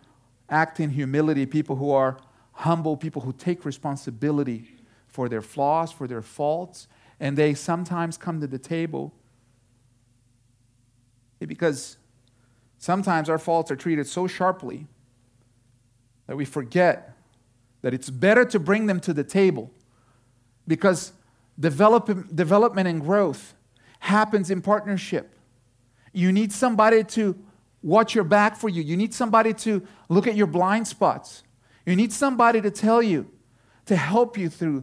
act 0.48 0.78
in 0.78 0.90
humility, 0.90 1.46
people 1.46 1.76
who 1.76 1.90
are 1.90 2.18
humble, 2.52 2.96
people 2.96 3.22
who 3.22 3.32
take 3.32 3.64
responsibility 3.64 4.76
for 5.08 5.28
their 5.28 5.42
flaws, 5.42 5.90
for 5.90 6.06
their 6.06 6.22
faults, 6.22 6.86
and 7.18 7.36
they 7.36 7.54
sometimes 7.54 8.16
come 8.18 8.40
to 8.40 8.46
the 8.46 8.58
table 8.58 9.14
because 11.46 11.96
sometimes 12.78 13.30
our 13.30 13.38
faults 13.38 13.70
are 13.70 13.76
treated 13.76 14.06
so 14.06 14.26
sharply 14.26 14.86
that 16.26 16.36
we 16.36 16.44
forget 16.44 17.16
that 17.82 17.94
it's 17.94 18.10
better 18.10 18.44
to 18.44 18.58
bring 18.58 18.86
them 18.86 19.00
to 19.00 19.12
the 19.12 19.24
table 19.24 19.70
because 20.66 21.12
develop, 21.58 22.34
development 22.34 22.88
and 22.88 23.00
growth 23.00 23.54
happens 24.00 24.50
in 24.50 24.60
partnership. 24.60 25.34
You 26.12 26.32
need 26.32 26.52
somebody 26.52 27.04
to 27.04 27.36
watch 27.86 28.16
your 28.16 28.24
back 28.24 28.56
for 28.56 28.68
you. 28.68 28.82
You 28.82 28.96
need 28.96 29.14
somebody 29.14 29.54
to 29.54 29.80
look 30.08 30.26
at 30.26 30.34
your 30.34 30.48
blind 30.48 30.88
spots. 30.88 31.44
You 31.86 31.94
need 31.94 32.12
somebody 32.12 32.60
to 32.60 32.70
tell 32.70 33.00
you, 33.00 33.30
to 33.86 33.94
help 33.94 34.36
you 34.36 34.48
through 34.48 34.82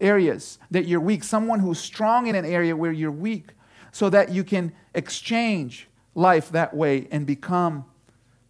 areas 0.00 0.58
that 0.68 0.86
you're 0.86 1.00
weak, 1.00 1.22
someone 1.22 1.60
who's 1.60 1.78
strong 1.78 2.26
in 2.26 2.34
an 2.34 2.44
area 2.44 2.74
where 2.74 2.90
you're 2.90 3.12
weak, 3.12 3.50
so 3.92 4.10
that 4.10 4.30
you 4.30 4.42
can 4.42 4.72
exchange 4.96 5.88
life 6.16 6.50
that 6.50 6.74
way 6.74 7.06
and 7.12 7.24
become 7.24 7.84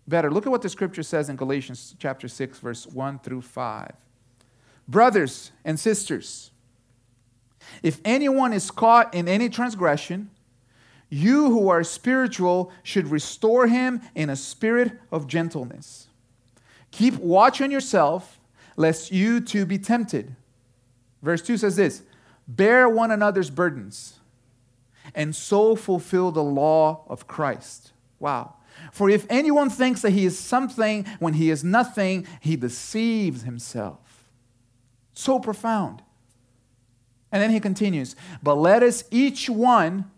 better. 0.09 0.31
Look 0.31 0.47
at 0.47 0.51
what 0.51 0.63
the 0.63 0.71
scripture 0.71 1.03
says 1.03 1.29
in 1.29 1.37
Galatians 1.37 1.95
chapter 1.99 2.27
6 2.27 2.59
verse 2.59 2.87
1 2.87 3.19
through 3.19 3.43
5. 3.43 3.93
Brothers 4.89 5.53
and 5.63 5.79
sisters, 5.79 6.53
if 7.83 8.01
anyone 8.03 8.55
is 8.55 8.71
caught 8.71 9.13
in 9.13 9.29
any 9.29 9.51
transgression, 9.51 10.31
you 11.11 11.51
who 11.51 11.69
are 11.69 11.83
spiritual 11.83 12.73
should 12.85 13.09
restore 13.09 13.67
him 13.67 14.01
in 14.15 14.31
a 14.31 14.37
spirit 14.37 14.93
of 15.11 15.27
gentleness. 15.27 16.07
Keep 16.93 17.17
watch 17.17 17.61
on 17.61 17.71
yourself, 17.71 18.39
lest 18.77 19.13
you 19.13 19.41
too 19.41 19.67
be 19.67 19.77
tempted. 19.77 20.35
Verse 21.21 21.43
2 21.43 21.57
says 21.59 21.77
this 21.77 22.03
Bear 22.47 22.89
one 22.89 23.11
another's 23.11 23.51
burdens, 23.51 24.21
and 25.15 25.35
so 25.35 25.75
fulfill 25.75 26.31
the 26.31 26.45
law 26.45 27.05
of 27.09 27.27
Christ. 27.27 27.93
Wow. 28.21 28.55
For 28.93 29.11
if 29.11 29.27
anyone 29.29 29.69
thinks 29.69 30.03
that 30.03 30.11
he 30.11 30.25
is 30.25 30.39
something 30.39 31.05
when 31.19 31.35
he 31.35 31.51
is 31.51 31.63
nothing, 31.65 32.27
he 32.41 32.57
deceives 32.57 33.43
himself. 33.43 34.29
So 35.13 35.39
profound. 35.39 36.03
And 37.33 37.43
then 37.43 37.51
he 37.51 37.61
continues, 37.61 38.17
But 38.43 38.55
let 38.55 38.83
us 38.83 39.05
each 39.11 39.51
one 39.51 40.11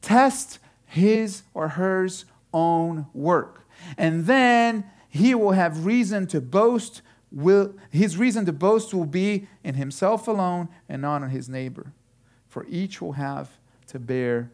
test 0.00 0.58
his 0.86 1.42
or 1.54 1.68
hers 1.68 2.24
own 2.52 3.06
work. 3.12 3.68
And 3.96 4.26
then 4.26 4.84
he 5.08 5.34
will 5.34 5.52
have 5.52 5.86
reason 5.86 6.26
to 6.28 6.40
boast. 6.40 7.02
Will, 7.30 7.74
his 7.90 8.16
reason 8.16 8.46
to 8.46 8.52
boast 8.52 8.94
will 8.94 9.06
be 9.06 9.46
in 9.62 9.74
himself 9.74 10.28
alone 10.28 10.68
and 10.88 11.02
not 11.02 11.22
on 11.22 11.30
his 11.30 11.48
neighbor. 11.48 11.92
For 12.48 12.66
each 12.68 13.00
will 13.00 13.12
have 13.12 13.58
to 13.88 13.98
bear 13.98 14.50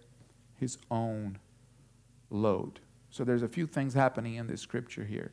his 0.58 0.78
own 0.90 1.38
load. 2.30 2.80
So 3.10 3.22
there's 3.22 3.42
a 3.42 3.48
few 3.48 3.66
things 3.66 3.94
happening 3.94 4.34
in 4.34 4.48
this 4.48 4.60
scripture 4.60 5.04
here. 5.04 5.32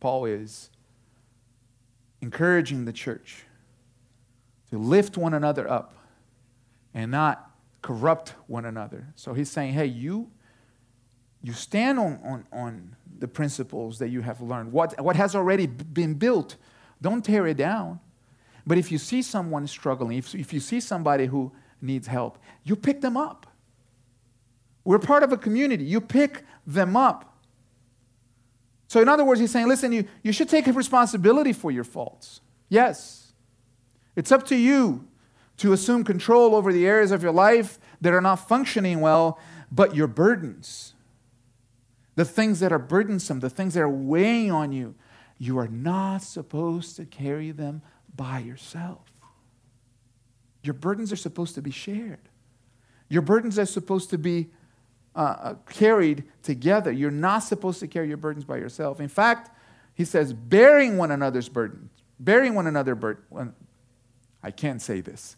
Paul 0.00 0.24
is 0.24 0.70
encouraging 2.20 2.84
the 2.84 2.92
church 2.92 3.44
to 4.70 4.78
lift 4.78 5.16
one 5.16 5.34
another 5.34 5.70
up 5.70 5.94
and 6.94 7.10
not 7.10 7.47
corrupt 7.88 8.34
one 8.48 8.66
another. 8.66 9.06
So 9.16 9.32
he's 9.32 9.50
saying, 9.50 9.72
hey, 9.72 9.86
you, 9.86 10.30
you 11.42 11.54
stand 11.54 11.98
on, 11.98 12.20
on, 12.22 12.44
on 12.52 12.96
the 13.18 13.26
principles 13.26 13.98
that 14.00 14.08
you 14.10 14.20
have 14.20 14.42
learned, 14.42 14.72
what, 14.72 15.00
what 15.00 15.16
has 15.16 15.34
already 15.34 15.64
been 15.66 16.12
built. 16.12 16.56
Don't 17.00 17.24
tear 17.24 17.46
it 17.46 17.56
down. 17.56 17.98
But 18.66 18.76
if 18.76 18.92
you 18.92 18.98
see 18.98 19.22
someone 19.22 19.66
struggling, 19.66 20.18
if, 20.18 20.34
if 20.34 20.52
you 20.52 20.60
see 20.60 20.80
somebody 20.80 21.24
who 21.24 21.50
needs 21.80 22.08
help, 22.08 22.36
you 22.62 22.76
pick 22.76 23.00
them 23.00 23.16
up. 23.16 23.46
We're 24.84 24.98
part 24.98 25.22
of 25.22 25.32
a 25.32 25.38
community. 25.38 25.84
You 25.84 26.02
pick 26.02 26.44
them 26.66 26.94
up. 26.94 27.38
So, 28.86 29.00
in 29.00 29.08
other 29.08 29.24
words, 29.24 29.40
he's 29.40 29.50
saying, 29.50 29.66
listen, 29.66 29.92
you, 29.92 30.04
you 30.22 30.32
should 30.32 30.50
take 30.50 30.66
responsibility 30.66 31.54
for 31.54 31.70
your 31.70 31.84
faults. 31.84 32.42
Yes. 32.68 33.32
It's 34.14 34.30
up 34.30 34.44
to 34.48 34.56
you 34.56 35.07
to 35.58 35.72
assume 35.72 36.04
control 36.04 36.54
over 36.54 36.72
the 36.72 36.86
areas 36.86 37.10
of 37.10 37.22
your 37.22 37.32
life 37.32 37.78
that 38.00 38.12
are 38.12 38.20
not 38.20 38.48
functioning 38.48 39.00
well, 39.00 39.38
but 39.70 39.94
your 39.94 40.06
burdens, 40.06 40.94
the 42.14 42.24
things 42.24 42.60
that 42.60 42.72
are 42.72 42.78
burdensome, 42.78 43.40
the 43.40 43.50
things 43.50 43.74
that 43.74 43.80
are 43.80 43.88
weighing 43.88 44.50
on 44.50 44.72
you, 44.72 44.94
you 45.38 45.58
are 45.58 45.68
not 45.68 46.18
supposed 46.18 46.96
to 46.96 47.04
carry 47.04 47.50
them 47.50 47.82
by 48.14 48.38
yourself. 48.40 49.04
Your 50.62 50.74
burdens 50.74 51.12
are 51.12 51.16
supposed 51.16 51.54
to 51.54 51.62
be 51.62 51.70
shared. 51.70 52.28
Your 53.08 53.22
burdens 53.22 53.58
are 53.58 53.66
supposed 53.66 54.10
to 54.10 54.18
be 54.18 54.48
uh, 55.14 55.18
uh 55.18 55.54
carried 55.70 56.24
together. 56.42 56.92
You're 56.92 57.10
not 57.10 57.40
supposed 57.40 57.80
to 57.80 57.88
carry 57.88 58.08
your 58.08 58.16
burdens 58.16 58.44
by 58.44 58.58
yourself. 58.58 59.00
In 59.00 59.08
fact, 59.08 59.50
he 59.94 60.04
says, 60.04 60.32
bearing 60.32 60.96
one 60.96 61.10
another's 61.10 61.48
burdens, 61.48 61.90
bearing 62.20 62.54
one 62.54 62.66
another 62.66 62.94
burden. 62.94 63.54
I 64.42 64.50
can't 64.50 64.80
say 64.80 65.00
this. 65.00 65.36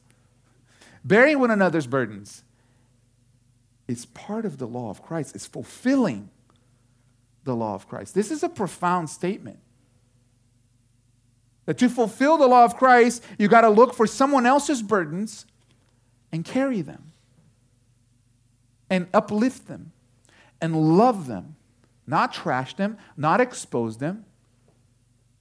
Bearing 1.05 1.39
one 1.39 1.51
another's 1.51 1.87
burdens 1.87 2.45
is 3.89 4.07
part 4.07 4.45
of 4.45 4.59
the 4.59 4.67
law 4.67 4.91
of 4.91 5.03
Christ. 5.03 5.35
It's 5.35 5.47
fulfilling 5.47 6.31
the 7.45 7.57
law 7.57 7.75
of 7.75 7.89
Christ. 7.89 8.15
This 8.15 8.31
is 8.31 8.43
a 8.43 8.49
profound 8.49 9.09
statement. 9.11 9.59
That 11.67 11.79
to 11.79 11.89
fulfill 11.89 12.37
the 12.37 12.47
law 12.47 12.65
of 12.65 12.77
Christ, 12.77 13.25
you 13.39 13.49
got 13.49 13.63
to 13.63 13.69
look 13.69 13.95
for 13.95 14.07
someone 14.07 14.47
else's 14.47 14.83
burdens 14.83 15.47
and 16.33 16.45
carry 16.45 16.81
them, 16.81 17.13
and 18.89 19.09
uplift 19.13 19.67
them, 19.67 19.93
and 20.61 20.97
love 20.97 21.27
them, 21.27 21.57
not 22.07 22.33
trash 22.33 22.75
them, 22.75 22.99
not 23.17 23.41
expose 23.41 23.97
them, 23.97 24.25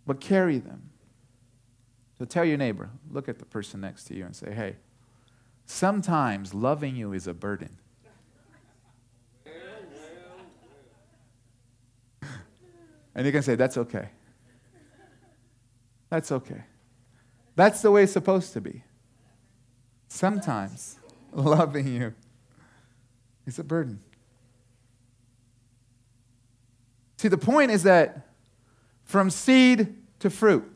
but 0.06 0.20
carry 0.20 0.58
them. 0.58 0.90
So 2.18 2.26
tell 2.26 2.46
your 2.46 2.58
neighbor, 2.58 2.90
look 3.12 3.30
at 3.30 3.40
the 3.40 3.46
person 3.46 3.82
next 3.82 4.06
to 4.06 4.16
you 4.16 4.26
and 4.26 4.36
say, 4.36 4.54
hey, 4.54 4.78
sometimes 5.70 6.54
loving 6.54 6.96
you 6.96 7.14
is 7.14 7.28
a 7.28 7.34
burden. 7.34 7.78
And 13.16 13.26
you 13.26 13.32
can 13.32 13.42
say, 13.42 13.56
That's 13.56 13.78
okay. 13.78 14.10
That's 16.10 16.32
okay. 16.32 16.64
That's 17.56 17.82
the 17.82 17.92
way 17.92 18.04
it's 18.04 18.14
supposed 18.14 18.54
to 18.54 18.62
be. 18.62 18.84
Sometimes 20.08 20.98
loving 21.34 21.88
you 21.88 22.14
is 23.46 23.60
a 23.60 23.64
burden. 23.64 24.00
See, 27.18 27.28
the 27.28 27.38
point 27.38 27.72
is 27.72 27.84
that 27.84 28.28
from 29.04 29.30
seed 29.30 29.96
to 30.20 30.30
fruit, 30.30 30.72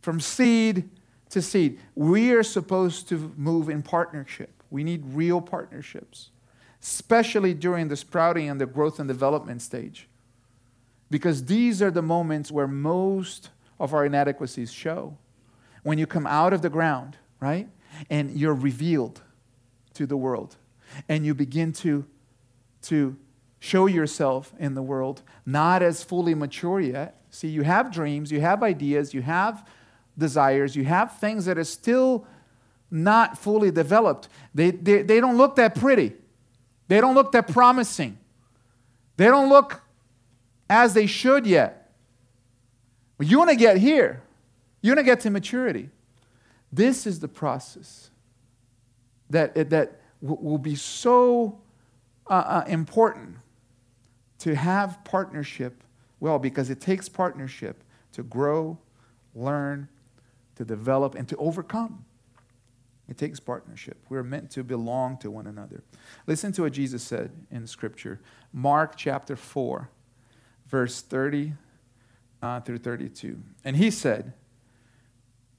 from 0.00 0.20
seed 0.20 0.88
to 1.30 1.42
seed, 1.42 1.78
we 1.94 2.32
are 2.32 2.42
supposed 2.42 3.08
to 3.08 3.32
move 3.36 3.68
in 3.68 3.82
partnership. 3.82 4.62
We 4.70 4.84
need 4.84 5.04
real 5.06 5.40
partnerships, 5.40 6.30
especially 6.82 7.54
during 7.54 7.88
the 7.88 7.96
sprouting 7.96 8.48
and 8.48 8.60
the 8.60 8.66
growth 8.66 8.98
and 8.98 9.08
development 9.08 9.62
stage. 9.62 10.08
Because 11.10 11.44
these 11.44 11.80
are 11.82 11.90
the 11.90 12.02
moments 12.02 12.50
where 12.50 12.66
most 12.66 13.50
of 13.78 13.94
our 13.94 14.04
inadequacies 14.04 14.72
show. 14.72 15.16
When 15.82 15.98
you 15.98 16.06
come 16.06 16.26
out 16.26 16.52
of 16.52 16.62
the 16.62 16.70
ground, 16.70 17.16
right? 17.40 17.68
And 18.10 18.36
you're 18.36 18.54
revealed 18.54 19.22
to 19.94 20.06
the 20.06 20.16
world. 20.16 20.56
And 21.08 21.24
you 21.24 21.34
begin 21.34 21.72
to, 21.74 22.04
to 22.82 23.16
show 23.60 23.86
yourself 23.86 24.52
in 24.58 24.74
the 24.74 24.82
world, 24.82 25.22
not 25.44 25.82
as 25.82 26.02
fully 26.02 26.34
mature 26.34 26.80
yet. 26.80 27.20
See, 27.30 27.48
you 27.48 27.62
have 27.62 27.92
dreams, 27.92 28.32
you 28.32 28.40
have 28.40 28.62
ideas, 28.62 29.14
you 29.14 29.22
have 29.22 29.66
desires, 30.16 30.76
you 30.76 30.84
have 30.84 31.18
things 31.18 31.44
that 31.44 31.58
are 31.58 31.64
still 31.64 32.26
not 32.90 33.36
fully 33.38 33.70
developed. 33.70 34.28
They, 34.54 34.70
they, 34.70 35.02
they 35.02 35.20
don't 35.20 35.36
look 35.36 35.56
that 35.56 35.74
pretty, 35.74 36.12
they 36.88 37.00
don't 37.00 37.14
look 37.14 37.32
that 37.32 37.48
promising, 37.48 38.18
they 39.16 39.26
don't 39.26 39.48
look 39.48 39.82
as 40.68 40.94
they 40.94 41.06
should 41.06 41.46
yet. 41.46 41.92
But 43.18 43.28
you 43.28 43.38
want 43.38 43.50
to 43.50 43.56
get 43.56 43.78
here, 43.78 44.22
you 44.82 44.90
want 44.90 44.98
to 44.98 45.04
get 45.04 45.20
to 45.20 45.30
maturity. 45.30 45.90
This 46.72 47.06
is 47.06 47.20
the 47.20 47.28
process 47.28 48.10
that, 49.30 49.70
that 49.70 50.00
will 50.20 50.58
be 50.58 50.74
so 50.74 51.58
uh, 52.28 52.32
uh, 52.32 52.64
important 52.66 53.36
to 54.38 54.54
have 54.54 55.02
partnership 55.04 55.82
well 56.20 56.38
because 56.38 56.70
it 56.70 56.80
takes 56.80 57.08
partnership 57.08 57.82
to 58.12 58.22
grow, 58.22 58.78
learn, 59.34 59.88
to 60.56 60.64
develop, 60.64 61.14
and 61.14 61.28
to 61.28 61.36
overcome. 61.36 62.04
It 63.08 63.16
takes 63.16 63.38
partnership. 63.38 63.98
We're 64.08 64.24
meant 64.24 64.50
to 64.52 64.64
belong 64.64 65.18
to 65.18 65.30
one 65.30 65.46
another. 65.46 65.84
Listen 66.26 66.50
to 66.52 66.62
what 66.62 66.72
Jesus 66.72 67.02
said 67.02 67.30
in 67.50 67.66
Scripture 67.66 68.20
Mark 68.52 68.96
chapter 68.96 69.36
4 69.36 69.90
verse 70.66 71.00
30 71.00 71.54
uh, 72.42 72.60
through 72.60 72.78
32. 72.78 73.40
And 73.64 73.76
he 73.76 73.90
said, 73.90 74.32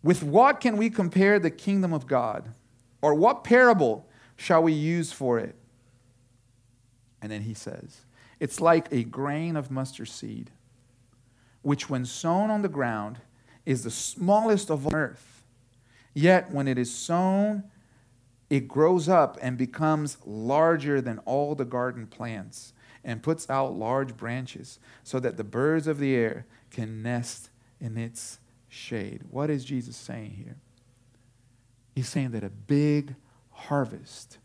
With 0.04 0.24
what 0.24 0.60
can 0.60 0.78
we 0.78 0.90
compare 0.90 1.40
the 1.40 1.52
kingdom 1.52 1.94
of 1.94 2.08
God? 2.08 2.54
Or 3.02 3.14
what 3.14 3.44
parable 3.44 4.08
shall 4.36 4.64
we 4.64 4.74
use 4.74 5.12
for 5.12 5.40
it? 5.40 5.56
And 7.22 7.32
then 7.32 7.42
he 7.42 7.54
says, 7.54 8.06
It's 8.40 8.62
like 8.62 8.92
a 8.92 9.04
grain 9.04 9.56
of 9.56 9.72
mustard 9.72 10.10
seed, 10.10 10.52
which 11.62 11.90
when 11.90 12.06
sown 12.06 12.50
on 12.50 12.62
the 12.62 12.70
ground 12.70 13.20
is 13.68 13.84
the 13.84 13.92
smallest 13.92 14.72
of 14.72 14.86
all 14.86 14.96
earth. 14.96 15.44
Yet 16.14 16.52
when 16.52 16.70
it 16.70 16.78
is 16.78 16.90
sown, 16.92 17.66
it 18.50 18.66
grows 18.66 19.10
up 19.10 19.38
and 19.42 19.58
becomes 19.58 20.18
larger 20.26 21.02
than 21.02 21.20
all 21.20 21.54
the 21.54 21.66
garden 21.66 22.08
plants 22.08 22.72
and 23.04 23.22
puts 23.22 23.50
out 23.50 23.76
large 23.76 24.16
branches 24.16 24.80
so 25.04 25.20
that 25.20 25.36
the 25.36 25.44
birds 25.44 25.86
of 25.86 26.00
the 26.00 26.16
air 26.16 26.46
can 26.72 27.04
nest 27.04 27.50
in 27.82 27.98
its 27.98 28.40
shade. 28.70 29.24
What 29.30 29.50
is 29.50 29.66
Jesus 29.66 29.98
saying 29.98 30.32
here? 30.32 30.56
He's 31.94 32.08
saying 32.08 32.32
that 32.32 32.46
a 32.46 32.50
big 32.50 33.16
harvest 33.52 34.38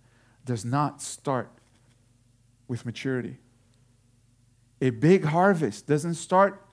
does 0.44 0.64
not 0.64 1.00
start 1.00 1.48
with 2.66 2.84
maturity. 2.84 3.36
A 4.80 4.90
big 4.90 5.26
harvest 5.26 5.86
doesn't 5.86 6.14
start 6.14 6.66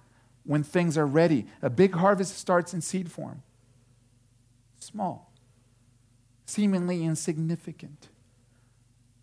when 0.49 0.63
things 0.63 0.97
are 0.97 1.05
ready. 1.05 1.45
A 1.61 1.69
big 1.69 1.93
harvest 1.93 2.35
starts 2.35 2.73
in 2.73 2.81
seed 2.81 3.11
form. 3.11 3.43
Small, 4.79 5.31
seemingly 6.47 7.05
insignificant 7.05 8.07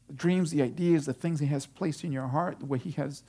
the 0.06 0.12
dreams, 0.12 0.52
the 0.52 0.62
ideas, 0.62 1.06
the 1.06 1.12
things 1.12 1.40
He 1.40 1.46
has 1.46 1.66
placed 1.66 2.04
in 2.04 2.12
your 2.12 2.28
heart, 2.28 2.62
what 2.62 2.82
He 2.82 2.92
has 2.92 3.24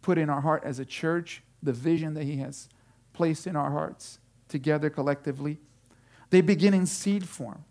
put 0.00 0.16
in 0.16 0.30
our 0.30 0.42
heart 0.42 0.62
as 0.64 0.78
a 0.78 0.84
church, 0.84 1.42
the 1.60 1.72
vision 1.72 2.14
that 2.14 2.22
He 2.22 2.36
has 2.36 2.68
placed 3.14 3.48
in 3.48 3.56
our 3.56 3.72
hearts 3.72 4.20
together 4.48 4.88
collectively. 4.88 5.58
They 6.30 6.42
begin 6.42 6.72
in 6.72 6.86
seed 6.86 7.28
form. 7.28 7.64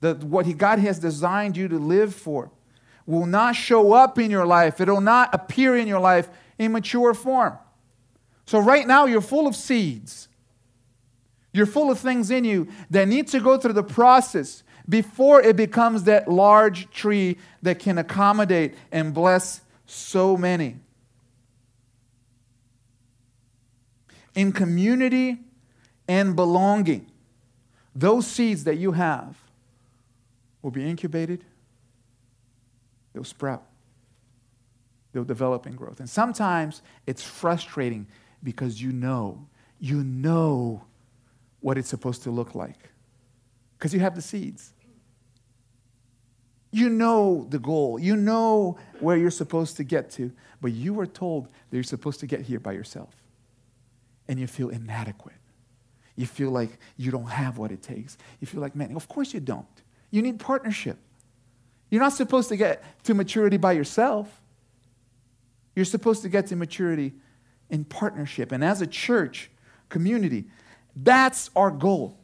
The, 0.00 0.14
what 0.14 0.46
he, 0.46 0.54
God 0.54 0.78
has 0.78 0.98
designed 0.98 1.58
you 1.58 1.68
to 1.68 1.78
live 1.78 2.14
for 2.14 2.50
will 3.04 3.26
not 3.26 3.54
show 3.54 3.92
up 3.92 4.18
in 4.18 4.30
your 4.30 4.46
life, 4.46 4.80
it 4.80 4.88
will 4.88 5.02
not 5.02 5.34
appear 5.34 5.76
in 5.76 5.86
your 5.86 6.00
life 6.00 6.30
in 6.58 6.72
mature 6.72 7.12
form. 7.12 7.58
So, 8.48 8.60
right 8.60 8.86
now, 8.86 9.04
you're 9.04 9.20
full 9.20 9.46
of 9.46 9.54
seeds. 9.54 10.26
You're 11.52 11.66
full 11.66 11.90
of 11.90 11.98
things 11.98 12.30
in 12.30 12.44
you 12.44 12.68
that 12.88 13.06
need 13.06 13.28
to 13.28 13.40
go 13.40 13.58
through 13.58 13.74
the 13.74 13.82
process 13.82 14.62
before 14.88 15.42
it 15.42 15.54
becomes 15.54 16.04
that 16.04 16.28
large 16.28 16.90
tree 16.90 17.36
that 17.60 17.78
can 17.78 17.98
accommodate 17.98 18.74
and 18.90 19.12
bless 19.12 19.60
so 19.84 20.34
many. 20.34 20.76
In 24.34 24.52
community 24.52 25.40
and 26.08 26.34
belonging, 26.34 27.04
those 27.94 28.26
seeds 28.26 28.64
that 28.64 28.76
you 28.76 28.92
have 28.92 29.36
will 30.62 30.70
be 30.70 30.88
incubated, 30.88 31.44
they'll 33.12 33.24
sprout, 33.24 33.66
they'll 35.12 35.22
develop 35.22 35.66
and 35.66 35.76
growth. 35.76 36.00
And 36.00 36.08
sometimes 36.08 36.80
it's 37.06 37.22
frustrating 37.22 38.06
because 38.42 38.80
you 38.80 38.92
know, 38.92 39.46
you 39.78 40.02
know 40.02 40.84
what 41.60 41.78
it's 41.78 41.88
supposed 41.88 42.22
to 42.24 42.30
look 42.30 42.54
like 42.54 42.90
because 43.78 43.94
you 43.94 44.00
have 44.00 44.14
the 44.14 44.22
seeds. 44.22 44.72
You 46.70 46.90
know 46.90 47.46
the 47.48 47.58
goal. 47.58 47.98
You 47.98 48.16
know 48.16 48.78
where 49.00 49.16
you're 49.16 49.30
supposed 49.30 49.76
to 49.78 49.84
get 49.84 50.10
to, 50.12 50.32
but 50.60 50.72
you 50.72 50.92
were 50.92 51.06
told 51.06 51.46
that 51.46 51.76
you're 51.76 51.82
supposed 51.82 52.20
to 52.20 52.26
get 52.26 52.42
here 52.42 52.60
by 52.60 52.72
yourself. 52.72 53.14
And 54.28 54.38
you 54.38 54.46
feel 54.46 54.68
inadequate. 54.68 55.36
You 56.16 56.26
feel 56.26 56.50
like 56.50 56.78
you 56.96 57.10
don't 57.10 57.30
have 57.30 57.56
what 57.56 57.70
it 57.70 57.80
takes. 57.80 58.18
You 58.40 58.46
feel 58.46 58.60
like, 58.60 58.76
man, 58.76 58.94
of 58.96 59.08
course 59.08 59.32
you 59.32 59.40
don't. 59.40 59.66
You 60.10 60.20
need 60.20 60.40
partnership. 60.40 60.98
You're 61.90 62.02
not 62.02 62.12
supposed 62.12 62.50
to 62.50 62.56
get 62.56 62.82
to 63.04 63.14
maturity 63.14 63.56
by 63.56 63.72
yourself. 63.72 64.28
You're 65.74 65.86
supposed 65.86 66.22
to 66.22 66.28
get 66.28 66.48
to 66.48 66.56
maturity 66.56 67.14
in 67.70 67.84
partnership. 67.84 68.52
And 68.52 68.64
as 68.64 68.80
a 68.80 68.86
church, 68.86 69.50
community, 69.88 70.46
that's 70.96 71.50
our 71.54 71.70
goal. 71.70 72.18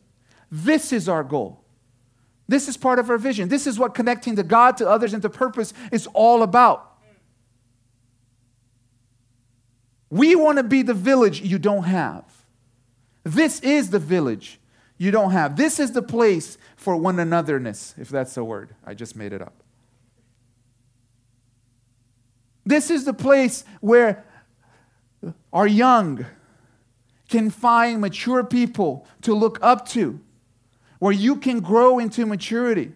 This 0.51 0.93
is 0.93 1.09
our 1.09 1.25
goal. 1.25 1.65
This 2.47 2.69
is 2.69 2.77
part 2.77 2.99
of 2.99 3.09
our 3.11 3.19
vision. 3.19 3.49
This 3.49 3.67
is 3.67 3.79
what 3.79 3.95
connecting 3.95 4.37
to 4.37 4.43
God, 4.43 4.77
to 4.79 4.89
others, 4.89 5.13
and 5.15 5.23
to 5.23 5.31
purpose 5.31 5.73
is 5.91 6.07
all 6.13 6.43
about. 6.43 6.93
We 10.11 10.37
want 10.37 10.59
to 10.59 10.63
be 10.63 10.83
the 10.83 10.95
village 10.95 11.41
you 11.41 11.59
don't 11.59 11.85
have. 11.85 12.25
This 13.25 13.61
is 13.61 13.91
the 13.91 13.99
village 13.99 14.61
you 14.99 15.11
don't 15.11 15.33
have. 15.33 15.57
This 15.57 15.81
is 15.81 15.93
the 15.93 16.03
place 16.03 16.59
for 16.77 16.97
one 16.97 17.17
anotherness, 17.17 17.99
if 17.99 18.11
that's 18.11 18.37
a 18.37 18.45
word. 18.45 18.75
I 18.85 18.95
just 18.95 19.17
made 19.17 19.33
it 19.33 19.43
up. 19.43 19.55
This 22.67 22.91
is 22.91 23.05
the 23.05 23.15
place 23.15 23.65
where 23.81 24.25
our 25.53 25.67
young 25.67 26.27
can 27.29 27.51
find 27.51 28.01
mature 28.01 28.45
people 28.45 29.07
to 29.23 29.35
look 29.35 29.59
up 29.63 29.89
to, 29.89 30.21
where 30.99 31.13
you 31.13 31.37
can 31.37 31.61
grow 31.61 31.99
into 31.99 32.27
maturity, 32.27 32.93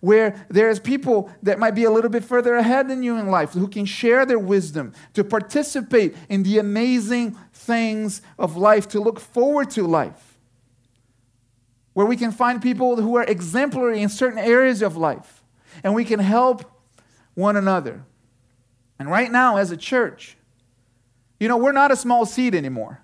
where 0.00 0.46
there's 0.48 0.80
people 0.80 1.30
that 1.42 1.58
might 1.58 1.74
be 1.74 1.84
a 1.84 1.90
little 1.90 2.10
bit 2.10 2.24
further 2.24 2.56
ahead 2.56 2.88
than 2.88 3.02
you 3.02 3.16
in 3.16 3.28
life 3.28 3.52
who 3.52 3.68
can 3.68 3.84
share 3.84 4.26
their 4.26 4.38
wisdom, 4.38 4.92
to 5.14 5.22
participate 5.22 6.16
in 6.28 6.42
the 6.42 6.58
amazing 6.58 7.36
things 7.52 8.22
of 8.38 8.56
life, 8.56 8.88
to 8.88 9.00
look 9.00 9.20
forward 9.20 9.70
to 9.70 9.86
life 9.86 10.28
where 11.98 12.06
we 12.06 12.16
can 12.16 12.30
find 12.30 12.62
people 12.62 12.94
who 12.94 13.16
are 13.16 13.24
exemplary 13.24 14.00
in 14.00 14.08
certain 14.08 14.38
areas 14.38 14.82
of 14.82 14.96
life 14.96 15.42
and 15.82 15.92
we 15.92 16.04
can 16.04 16.20
help 16.20 16.64
one 17.34 17.56
another. 17.56 18.04
And 19.00 19.10
right 19.10 19.32
now, 19.32 19.56
as 19.56 19.72
a 19.72 19.76
church, 19.76 20.36
you 21.38 21.48
know, 21.48 21.56
we're 21.56 21.72
not 21.72 21.90
a 21.90 21.96
small 21.96 22.26
seed 22.26 22.54
anymore. 22.54 23.00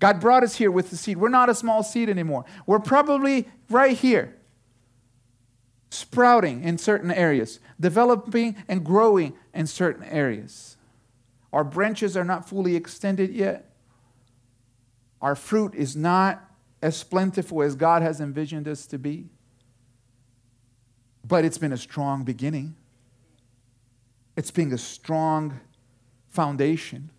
God 0.00 0.20
brought 0.20 0.42
us 0.42 0.56
here 0.56 0.70
with 0.70 0.90
the 0.90 0.96
seed. 0.96 1.16
We're 1.16 1.28
not 1.28 1.48
a 1.48 1.54
small 1.54 1.84
seed 1.84 2.08
anymore. 2.08 2.44
We're 2.66 2.80
probably 2.80 3.48
right 3.70 3.96
here, 3.96 4.36
sprouting 5.90 6.64
in 6.64 6.78
certain 6.78 7.12
areas, 7.12 7.60
developing 7.78 8.56
and 8.66 8.84
growing 8.84 9.34
in 9.54 9.68
certain 9.68 10.02
areas. 10.04 10.76
Our 11.52 11.62
branches 11.62 12.16
are 12.16 12.24
not 12.24 12.48
fully 12.48 12.74
extended 12.74 13.32
yet. 13.32 13.70
Our 15.20 15.36
fruit 15.36 15.74
is 15.76 15.94
not 15.94 16.42
as 16.82 17.04
plentiful 17.04 17.62
as 17.62 17.76
God 17.76 18.02
has 18.02 18.20
envisioned 18.20 18.66
us 18.66 18.86
to 18.86 18.98
be. 18.98 19.28
But 21.24 21.44
it's 21.44 21.58
been 21.58 21.72
a 21.72 21.76
strong 21.76 22.24
beginning, 22.24 22.74
it's 24.36 24.50
been 24.50 24.72
a 24.72 24.78
strong 24.78 25.60
foundation. 26.32 27.10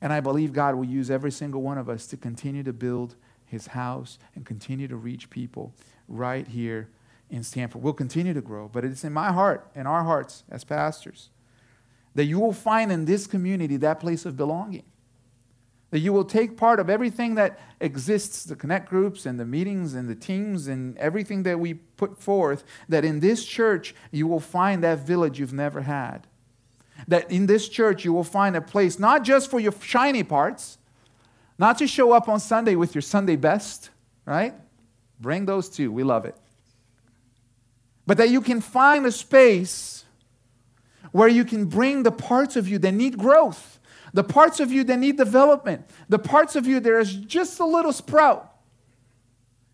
And 0.00 0.12
I 0.12 0.20
believe 0.20 0.52
God 0.52 0.76
will 0.76 0.84
use 0.84 1.10
every 1.10 1.32
single 1.32 1.62
one 1.62 1.78
of 1.78 1.88
us 1.88 2.06
to 2.08 2.16
continue 2.16 2.62
to 2.62 2.72
build 2.72 3.16
his 3.44 3.68
house 3.68 4.18
and 4.34 4.46
continue 4.46 4.86
to 4.86 4.96
reach 4.96 5.28
people 5.28 5.74
right 6.06 6.46
here 6.46 6.88
in 7.28 7.42
Stamford. 7.42 7.82
We'll 7.82 7.92
continue 7.92 8.34
to 8.34 8.40
grow, 8.40 8.68
but 8.68 8.84
it's 8.84 9.04
in 9.04 9.12
my 9.12 9.32
heart, 9.32 9.68
in 9.74 9.86
our 9.86 10.04
hearts 10.04 10.44
as 10.50 10.62
pastors, 10.62 11.30
that 12.14 12.24
you 12.24 12.38
will 12.38 12.52
find 12.52 12.92
in 12.92 13.04
this 13.04 13.26
community 13.26 13.76
that 13.78 14.00
place 14.00 14.24
of 14.24 14.36
belonging. 14.36 14.84
That 15.90 15.98
you 15.98 16.12
will 16.12 16.24
take 16.24 16.56
part 16.56 16.78
of 16.78 16.88
everything 16.88 17.34
that 17.34 17.58
exists, 17.80 18.44
the 18.44 18.54
connect 18.54 18.88
groups 18.88 19.26
and 19.26 19.40
the 19.40 19.44
meetings 19.44 19.94
and 19.94 20.08
the 20.08 20.14
teams 20.14 20.68
and 20.68 20.96
everything 20.98 21.42
that 21.42 21.58
we 21.58 21.74
put 21.74 22.16
forth, 22.16 22.62
that 22.88 23.04
in 23.04 23.18
this 23.18 23.44
church 23.44 23.94
you 24.12 24.28
will 24.28 24.40
find 24.40 24.84
that 24.84 25.00
village 25.00 25.40
you've 25.40 25.52
never 25.52 25.82
had. 25.82 26.28
That 27.08 27.30
in 27.30 27.46
this 27.46 27.68
church 27.68 28.04
you 28.04 28.12
will 28.12 28.24
find 28.24 28.56
a 28.56 28.60
place 28.60 28.98
not 28.98 29.24
just 29.24 29.50
for 29.50 29.60
your 29.60 29.72
shiny 29.80 30.22
parts, 30.22 30.78
not 31.58 31.78
to 31.78 31.86
show 31.86 32.12
up 32.12 32.28
on 32.28 32.40
Sunday 32.40 32.74
with 32.74 32.94
your 32.94 33.02
Sunday 33.02 33.36
best, 33.36 33.90
right? 34.24 34.54
Bring 35.20 35.46
those 35.46 35.68
too. 35.68 35.92
We 35.92 36.02
love 36.02 36.24
it. 36.24 36.36
But 38.06 38.16
that 38.16 38.30
you 38.30 38.40
can 38.40 38.60
find 38.60 39.06
a 39.06 39.12
space 39.12 40.04
where 41.12 41.28
you 41.28 41.44
can 41.44 41.66
bring 41.66 42.02
the 42.02 42.12
parts 42.12 42.56
of 42.56 42.68
you 42.68 42.78
that 42.78 42.92
need 42.92 43.18
growth 43.18 43.80
the 44.12 44.24
parts 44.24 44.60
of 44.60 44.72
you 44.72 44.84
that 44.84 44.98
need 44.98 45.16
development, 45.16 45.88
the 46.08 46.18
parts 46.18 46.56
of 46.56 46.66
you 46.66 46.80
there 46.80 46.98
is 46.98 47.14
just 47.14 47.60
a 47.60 47.64
little 47.64 47.92
sprout. 47.92 48.49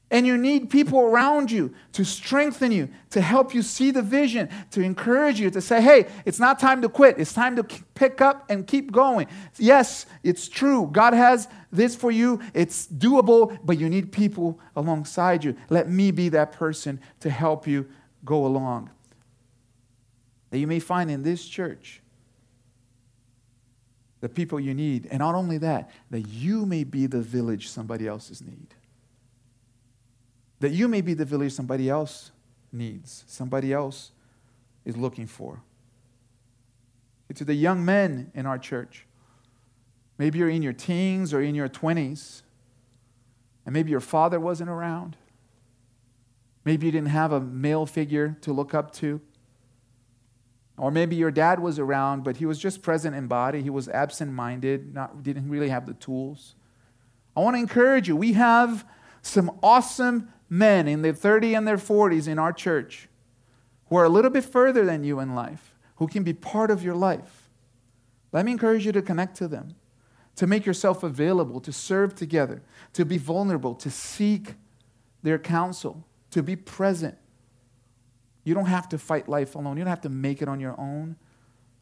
And 0.08 0.24
you 0.24 0.38
need 0.38 0.70
people 0.70 1.00
around 1.00 1.50
you 1.50 1.74
to 1.92 2.04
strengthen 2.04 2.70
you, 2.70 2.88
to 3.10 3.20
help 3.20 3.52
you 3.52 3.62
see 3.62 3.90
the 3.90 4.02
vision, 4.02 4.48
to 4.70 4.80
encourage 4.80 5.40
you, 5.40 5.50
to 5.50 5.60
say, 5.60 5.82
hey, 5.82 6.06
it's 6.24 6.38
not 6.38 6.60
time 6.60 6.80
to 6.82 6.88
quit. 6.88 7.18
It's 7.18 7.32
time 7.32 7.56
to 7.56 7.64
pick 7.64 8.20
up 8.20 8.48
and 8.48 8.66
keep 8.66 8.92
going. 8.92 9.26
Yes, 9.58 10.06
it's 10.22 10.48
true. 10.48 10.88
God 10.92 11.12
has 11.12 11.48
this 11.72 11.96
for 11.96 12.12
you. 12.12 12.40
It's 12.54 12.86
doable, 12.86 13.58
but 13.64 13.78
you 13.78 13.88
need 13.88 14.12
people 14.12 14.60
alongside 14.76 15.42
you. 15.42 15.56
Let 15.70 15.88
me 15.88 16.12
be 16.12 16.28
that 16.28 16.52
person 16.52 17.00
to 17.20 17.28
help 17.28 17.66
you 17.66 17.88
go 18.24 18.46
along. 18.46 18.90
That 20.50 20.58
you 20.58 20.68
may 20.68 20.78
find 20.78 21.10
in 21.10 21.24
this 21.24 21.44
church 21.48 22.00
the 24.20 24.28
people 24.28 24.60
you 24.60 24.72
need. 24.72 25.08
And 25.10 25.18
not 25.18 25.34
only 25.34 25.58
that, 25.58 25.90
that 26.10 26.28
you 26.28 26.64
may 26.64 26.84
be 26.84 27.06
the 27.06 27.20
village 27.20 27.68
somebody 27.68 28.06
else's 28.06 28.40
need. 28.40 28.68
That 30.60 30.72
you 30.72 30.88
may 30.88 31.00
be 31.00 31.14
the 31.14 31.24
village 31.24 31.52
somebody 31.52 31.88
else 31.88 32.30
needs, 32.72 33.24
somebody 33.26 33.72
else 33.72 34.12
is 34.84 34.96
looking 34.96 35.26
for. 35.26 35.62
To 37.34 37.44
the 37.44 37.54
young 37.54 37.84
men 37.84 38.30
in 38.34 38.46
our 38.46 38.58
church, 38.58 39.04
maybe 40.16 40.38
you're 40.38 40.48
in 40.48 40.62
your 40.62 40.72
teens 40.72 41.34
or 41.34 41.42
in 41.42 41.54
your 41.54 41.68
20s, 41.68 42.42
and 43.66 43.72
maybe 43.72 43.90
your 43.90 44.00
father 44.00 44.38
wasn't 44.38 44.70
around. 44.70 45.16
Maybe 46.64 46.86
you 46.86 46.92
didn't 46.92 47.10
have 47.10 47.32
a 47.32 47.40
male 47.40 47.84
figure 47.84 48.36
to 48.40 48.52
look 48.52 48.74
up 48.74 48.92
to. 48.94 49.20
Or 50.78 50.90
maybe 50.90 51.16
your 51.16 51.30
dad 51.30 51.60
was 51.60 51.78
around, 51.78 52.22
but 52.22 52.36
he 52.36 52.46
was 52.46 52.58
just 52.58 52.82
present 52.82 53.16
in 53.16 53.28
body. 53.28 53.62
He 53.62 53.70
was 53.70 53.88
absent 53.88 54.32
minded, 54.32 54.94
not, 54.94 55.22
didn't 55.22 55.48
really 55.48 55.68
have 55.68 55.86
the 55.86 55.94
tools. 55.94 56.54
I 57.36 57.40
want 57.40 57.56
to 57.56 57.60
encourage 57.60 58.08
you. 58.08 58.16
We 58.16 58.34
have 58.34 58.86
some 59.22 59.58
awesome 59.62 60.32
men 60.48 60.86
in 60.86 61.02
their 61.02 61.12
30s 61.12 61.56
and 61.56 61.66
their 61.66 61.76
40s 61.76 62.28
in 62.28 62.38
our 62.38 62.52
church 62.52 63.08
who 63.88 63.96
are 63.96 64.04
a 64.04 64.08
little 64.08 64.30
bit 64.30 64.44
further 64.44 64.84
than 64.84 65.04
you 65.04 65.20
in 65.20 65.34
life, 65.34 65.74
who 65.96 66.06
can 66.06 66.22
be 66.22 66.32
part 66.32 66.70
of 66.70 66.82
your 66.82 66.94
life. 66.94 67.48
Let 68.32 68.44
me 68.44 68.52
encourage 68.52 68.84
you 68.84 68.92
to 68.92 69.02
connect 69.02 69.36
to 69.36 69.48
them, 69.48 69.76
to 70.36 70.46
make 70.46 70.66
yourself 70.66 71.02
available, 71.02 71.60
to 71.60 71.72
serve 71.72 72.14
together, 72.14 72.62
to 72.92 73.04
be 73.04 73.18
vulnerable, 73.18 73.74
to 73.76 73.90
seek 73.90 74.54
their 75.22 75.38
counsel, 75.38 76.04
to 76.32 76.42
be 76.42 76.56
present. 76.56 77.16
You 78.44 78.54
don't 78.54 78.66
have 78.66 78.88
to 78.90 78.98
fight 78.98 79.28
life 79.28 79.54
alone. 79.54 79.76
You 79.76 79.84
don't 79.84 79.90
have 79.90 80.02
to 80.02 80.08
make 80.08 80.42
it 80.42 80.48
on 80.48 80.60
your 80.60 80.78
own. 80.78 81.16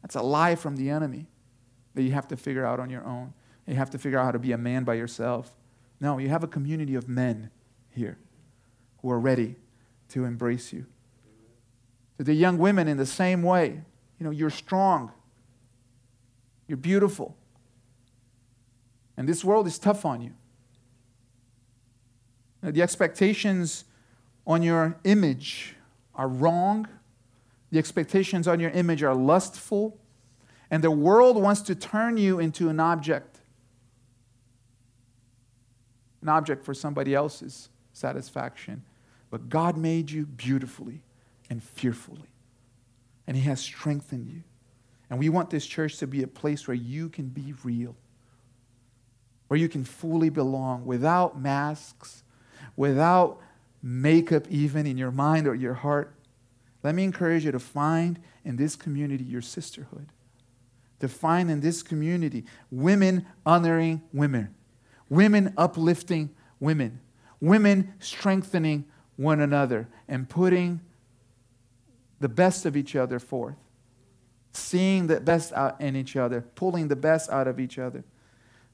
That's 0.02 0.14
a 0.14 0.22
lie 0.22 0.54
from 0.54 0.76
the 0.76 0.90
enemy. 0.90 1.26
that 1.94 2.02
you 2.02 2.10
have 2.10 2.26
to 2.26 2.36
figure 2.36 2.66
out 2.66 2.80
on 2.80 2.90
your 2.90 3.04
own. 3.04 3.32
You 3.66 3.76
have 3.76 3.90
to 3.90 3.98
figure 3.98 4.18
out 4.18 4.24
how 4.24 4.32
to 4.32 4.38
be 4.38 4.50
a 4.50 4.58
man 4.58 4.82
by 4.82 4.94
yourself. 4.94 5.54
No, 6.00 6.18
you 6.18 6.28
have 6.28 6.42
a 6.42 6.48
community 6.48 6.96
of 6.96 7.08
men 7.08 7.50
here 7.88 8.18
who 9.04 9.10
are 9.10 9.20
ready 9.20 9.54
to 10.08 10.24
embrace 10.24 10.72
you. 10.72 10.86
To 12.16 12.24
the 12.24 12.32
young 12.32 12.56
women, 12.56 12.88
in 12.88 12.96
the 12.96 13.04
same 13.04 13.42
way, 13.42 13.82
you 14.18 14.24
know, 14.24 14.30
you're 14.30 14.48
strong, 14.48 15.12
you're 16.66 16.78
beautiful, 16.78 17.36
and 19.18 19.28
this 19.28 19.44
world 19.44 19.66
is 19.66 19.78
tough 19.78 20.06
on 20.06 20.22
you. 20.22 20.32
The 22.62 22.80
expectations 22.80 23.84
on 24.46 24.62
your 24.62 24.96
image 25.04 25.76
are 26.14 26.26
wrong. 26.26 26.88
The 27.70 27.78
expectations 27.78 28.48
on 28.48 28.58
your 28.58 28.70
image 28.70 29.02
are 29.02 29.14
lustful. 29.14 29.98
And 30.70 30.82
the 30.82 30.90
world 30.90 31.36
wants 31.36 31.60
to 31.62 31.74
turn 31.74 32.16
you 32.16 32.38
into 32.38 32.70
an 32.70 32.80
object, 32.80 33.40
an 36.22 36.30
object 36.30 36.64
for 36.64 36.72
somebody 36.72 37.14
else's 37.14 37.68
satisfaction. 37.92 38.82
But 39.34 39.48
God 39.48 39.76
made 39.76 40.12
you 40.12 40.26
beautifully 40.26 41.02
and 41.50 41.60
fearfully, 41.60 42.28
and 43.26 43.36
He 43.36 43.42
has 43.48 43.60
strengthened 43.60 44.28
you. 44.28 44.44
And 45.10 45.18
we 45.18 45.28
want 45.28 45.50
this 45.50 45.66
church 45.66 45.96
to 45.96 46.06
be 46.06 46.22
a 46.22 46.28
place 46.28 46.68
where 46.68 46.76
you 46.76 47.08
can 47.08 47.30
be 47.30 47.52
real, 47.64 47.96
where 49.48 49.58
you 49.58 49.68
can 49.68 49.82
fully 49.82 50.28
belong 50.28 50.86
without 50.86 51.36
masks, 51.36 52.22
without 52.76 53.40
makeup, 53.82 54.46
even 54.50 54.86
in 54.86 54.96
your 54.96 55.10
mind 55.10 55.48
or 55.48 55.56
your 55.56 55.74
heart. 55.74 56.14
Let 56.84 56.94
me 56.94 57.02
encourage 57.02 57.44
you 57.44 57.50
to 57.50 57.58
find 57.58 58.20
in 58.44 58.54
this 58.54 58.76
community 58.76 59.24
your 59.24 59.42
sisterhood. 59.42 60.10
To 61.00 61.08
find 61.08 61.50
in 61.50 61.58
this 61.58 61.82
community 61.82 62.44
women 62.70 63.26
honoring 63.44 64.00
women, 64.12 64.54
women 65.08 65.54
uplifting 65.56 66.30
women, 66.60 67.00
women 67.40 67.94
strengthening 67.98 68.84
one 69.16 69.40
another, 69.40 69.88
and 70.08 70.28
putting 70.28 70.80
the 72.20 72.28
best 72.28 72.66
of 72.66 72.76
each 72.76 72.96
other 72.96 73.18
forth. 73.18 73.56
Seeing 74.52 75.08
the 75.08 75.20
best 75.20 75.52
out 75.52 75.80
in 75.80 75.96
each 75.96 76.16
other, 76.16 76.40
pulling 76.40 76.88
the 76.88 76.96
best 76.96 77.28
out 77.30 77.48
of 77.48 77.58
each 77.58 77.78
other. 77.78 78.04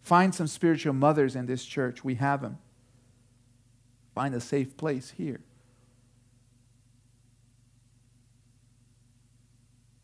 Find 0.03 0.35
some 0.35 0.47
spiritual 0.47 0.93
mothers 0.93 1.35
in 1.37 1.47
this 1.47 1.65
church. 1.65 2.05
We 2.05 2.17
have 2.17 2.43
them. 2.43 2.59
Find 4.15 4.35
a 4.35 4.41
safe 4.41 4.77
place 4.77 5.15
here. 5.17 5.41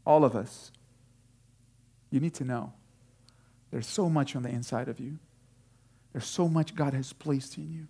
All 0.07 0.25
of 0.25 0.37
us, 0.37 0.71
you 2.11 2.21
need 2.21 2.35
to 2.35 2.45
know 2.45 2.73
there's 3.71 3.87
so 3.87 4.09
much 4.09 4.37
on 4.37 4.43
the 4.43 4.49
inside 4.49 4.89
of 4.89 5.01
you. 5.01 5.19
There's 6.13 6.27
so 6.27 6.49
much 6.49 6.75
God 6.75 6.95
has 6.95 7.13
placed 7.13 7.59
in 7.59 7.71
you. 7.73 7.89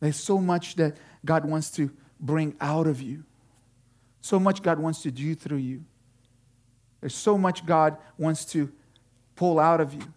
There's 0.00 0.16
so 0.16 0.38
much 0.38 0.76
that 0.76 0.96
God 1.24 1.44
wants 1.44 1.70
to 1.72 1.90
bring 2.18 2.56
out 2.60 2.86
of 2.86 3.00
you. 3.00 3.24
So 4.22 4.38
much 4.38 4.62
God 4.62 4.78
wants 4.78 5.02
to 5.02 5.10
do 5.10 5.34
through 5.34 5.58
you. 5.58 5.84
There's 7.00 7.14
so 7.14 7.38
much 7.38 7.64
God 7.64 7.96
wants 8.18 8.44
to 8.46 8.70
pull 9.36 9.58
out 9.58 9.80
of 9.80 9.94
you. 9.94 10.12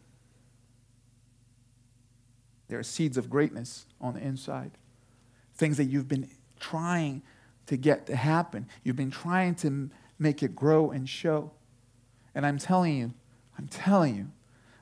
There 2.67 2.79
are 2.79 2.83
seeds 2.83 3.17
of 3.17 3.29
greatness 3.29 3.85
on 4.01 4.15
the 4.15 4.21
inside 4.21 4.71
things 5.55 5.77
that 5.77 5.85
you've 5.85 6.07
been 6.07 6.29
trying 6.59 7.21
to 7.67 7.77
get 7.77 8.07
to 8.07 8.15
happen. 8.15 8.67
You've 8.83 8.95
been 8.95 9.11
trying 9.11 9.55
to 9.55 9.89
make 10.19 10.43
it 10.43 10.55
grow 10.55 10.91
and 10.91 11.07
show. 11.07 11.51
And 12.35 12.45
I'm 12.45 12.57
telling 12.57 12.97
you, 12.97 13.13
I'm 13.57 13.67
telling 13.67 14.15
you, 14.15 14.31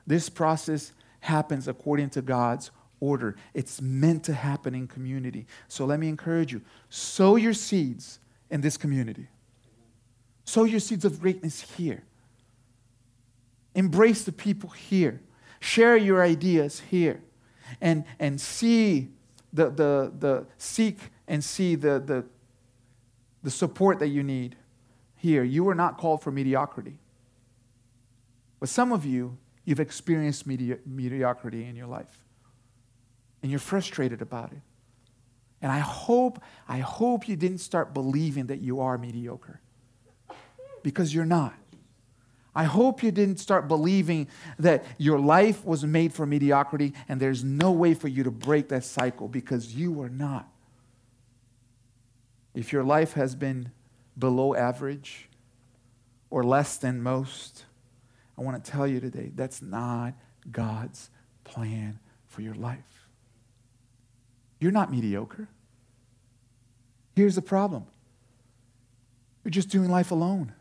this 0.06 0.28
process 0.28 0.92
happens 1.20 1.68
according 1.68 2.10
to 2.10 2.22
God's 2.22 2.70
order. 3.02 3.34
It's 3.52 3.82
meant 3.82 4.22
to 4.24 4.32
happen 4.32 4.74
in 4.74 4.86
community. 4.86 5.46
So 5.66 5.84
let 5.84 5.98
me 5.98 6.08
encourage 6.08 6.52
you 6.52 6.62
sow 6.88 7.34
your 7.34 7.52
seeds 7.52 8.20
in 8.48 8.60
this 8.60 8.76
community, 8.76 9.28
sow 10.44 10.64
your 10.64 10.80
seeds 10.80 11.04
of 11.04 11.20
greatness 11.20 11.60
here. 11.76 12.04
Embrace 13.74 14.22
the 14.22 14.32
people 14.32 14.70
here. 14.70 15.20
Share 15.58 15.96
your 15.96 16.22
ideas 16.22 16.80
here. 16.90 17.22
And, 17.80 18.04
and 18.18 18.40
see 18.40 19.08
the, 19.52 19.70
the, 19.70 20.12
the 20.18 20.46
seek 20.58 20.98
and 21.26 21.42
see 21.42 21.74
the, 21.74 21.98
the, 21.98 22.24
the 23.42 23.50
support 23.50 23.98
that 24.00 24.08
you 24.08 24.22
need 24.22 24.56
here. 25.16 25.42
You 25.42 25.68
are 25.70 25.74
not 25.74 25.96
called 25.96 26.22
for 26.22 26.30
mediocrity. 26.30 26.98
But 28.60 28.68
some 28.68 28.92
of 28.92 29.06
you, 29.06 29.38
you've 29.64 29.80
experienced 29.80 30.46
medi- 30.46 30.76
mediocrity 30.84 31.64
in 31.64 31.74
your 31.74 31.86
life. 31.86 32.21
And 33.42 33.50
you're 33.50 33.60
frustrated 33.60 34.22
about 34.22 34.52
it. 34.52 34.60
And 35.60 35.70
I 35.70 35.78
hope, 35.78 36.42
I 36.68 36.78
hope 36.78 37.28
you 37.28 37.36
didn't 37.36 37.58
start 37.58 37.94
believing 37.94 38.46
that 38.46 38.60
you 38.60 38.80
are 38.80 38.98
mediocre. 38.98 39.60
Because 40.82 41.14
you're 41.14 41.24
not. 41.24 41.54
I 42.54 42.64
hope 42.64 43.02
you 43.02 43.10
didn't 43.10 43.38
start 43.38 43.66
believing 43.66 44.28
that 44.58 44.84
your 44.98 45.18
life 45.18 45.64
was 45.64 45.84
made 45.84 46.12
for 46.12 46.26
mediocrity 46.26 46.92
and 47.08 47.18
there's 47.18 47.42
no 47.42 47.70
way 47.70 47.94
for 47.94 48.08
you 48.08 48.24
to 48.24 48.30
break 48.30 48.68
that 48.68 48.84
cycle 48.84 49.28
because 49.28 49.74
you 49.74 50.02
are 50.02 50.10
not. 50.10 50.48
If 52.54 52.72
your 52.72 52.84
life 52.84 53.14
has 53.14 53.34
been 53.34 53.70
below 54.18 54.54
average 54.54 55.30
or 56.28 56.44
less 56.44 56.76
than 56.76 57.02
most, 57.02 57.64
I 58.36 58.42
want 58.42 58.62
to 58.62 58.70
tell 58.70 58.86
you 58.86 59.00
today 59.00 59.32
that's 59.34 59.62
not 59.62 60.12
God's 60.50 61.08
plan 61.44 61.98
for 62.28 62.42
your 62.42 62.54
life. 62.54 63.01
You're 64.62 64.70
not 64.70 64.92
mediocre. 64.92 65.48
Here's 67.16 67.34
the 67.34 67.42
problem 67.42 67.84
you're 69.42 69.50
just 69.50 69.70
doing 69.70 69.90
life 69.90 70.12
alone. 70.12 70.52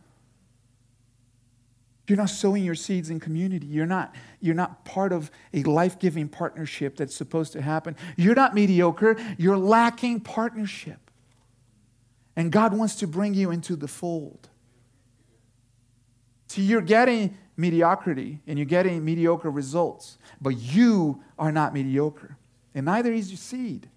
You're 2.07 2.17
not 2.17 2.31
sowing 2.31 2.63
your 2.63 2.73
seeds 2.73 3.11
in 3.11 3.19
community. 3.19 3.67
You're 3.67 3.85
not, 3.85 4.15
you're 4.39 4.55
not 4.55 4.85
part 4.85 5.13
of 5.13 5.29
a 5.53 5.61
life 5.61 5.99
giving 5.99 6.27
partnership 6.27 6.97
that's 6.97 7.15
supposed 7.15 7.53
to 7.53 7.61
happen. 7.61 7.95
You're 8.17 8.33
not 8.33 8.55
mediocre. 8.55 9.17
You're 9.37 9.55
lacking 9.55 10.21
partnership. 10.21 11.11
And 12.35 12.51
God 12.51 12.75
wants 12.75 12.95
to 12.95 13.07
bring 13.07 13.35
you 13.35 13.51
into 13.51 13.75
the 13.75 13.87
fold. 13.87 14.49
See, 16.47 16.63
you're 16.63 16.81
getting 16.81 17.37
mediocrity 17.55 18.41
and 18.47 18.57
you're 18.57 18.65
getting 18.65 19.05
mediocre 19.05 19.51
results, 19.51 20.17
but 20.41 20.57
you 20.57 21.23
are 21.37 21.51
not 21.51 21.71
mediocre. 21.71 22.35
And 22.73 22.85
neither 22.85 23.11
is 23.11 23.29
your 23.29 23.37
seed. 23.37 23.89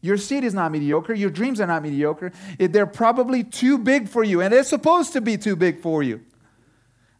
Your 0.00 0.16
seed 0.16 0.44
is 0.44 0.54
not 0.54 0.70
mediocre. 0.70 1.14
Your 1.14 1.30
dreams 1.30 1.60
are 1.60 1.66
not 1.66 1.82
mediocre. 1.82 2.32
They're 2.58 2.86
probably 2.86 3.42
too 3.42 3.78
big 3.78 4.08
for 4.08 4.22
you, 4.22 4.40
and 4.40 4.52
they're 4.52 4.62
supposed 4.62 5.12
to 5.14 5.20
be 5.20 5.36
too 5.36 5.56
big 5.56 5.80
for 5.80 6.02
you. 6.02 6.20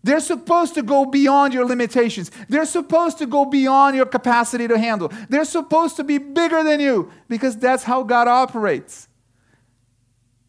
They're 0.04 0.20
supposed 0.20 0.74
to 0.74 0.82
go 0.82 1.04
beyond 1.04 1.52
your 1.52 1.66
limitations. 1.66 2.30
They're 2.48 2.64
supposed 2.64 3.18
to 3.18 3.26
go 3.26 3.44
beyond 3.44 3.96
your 3.96 4.06
capacity 4.06 4.68
to 4.68 4.78
handle. 4.78 5.11
They're 5.28 5.44
supposed 5.44 5.96
to 5.96 6.04
be 6.04 6.18
bigger 6.18 6.62
than 6.62 6.78
you 6.78 7.11
because 7.26 7.56
that's 7.56 7.82
how 7.82 8.04
God 8.04 8.28
operates. 8.28 9.09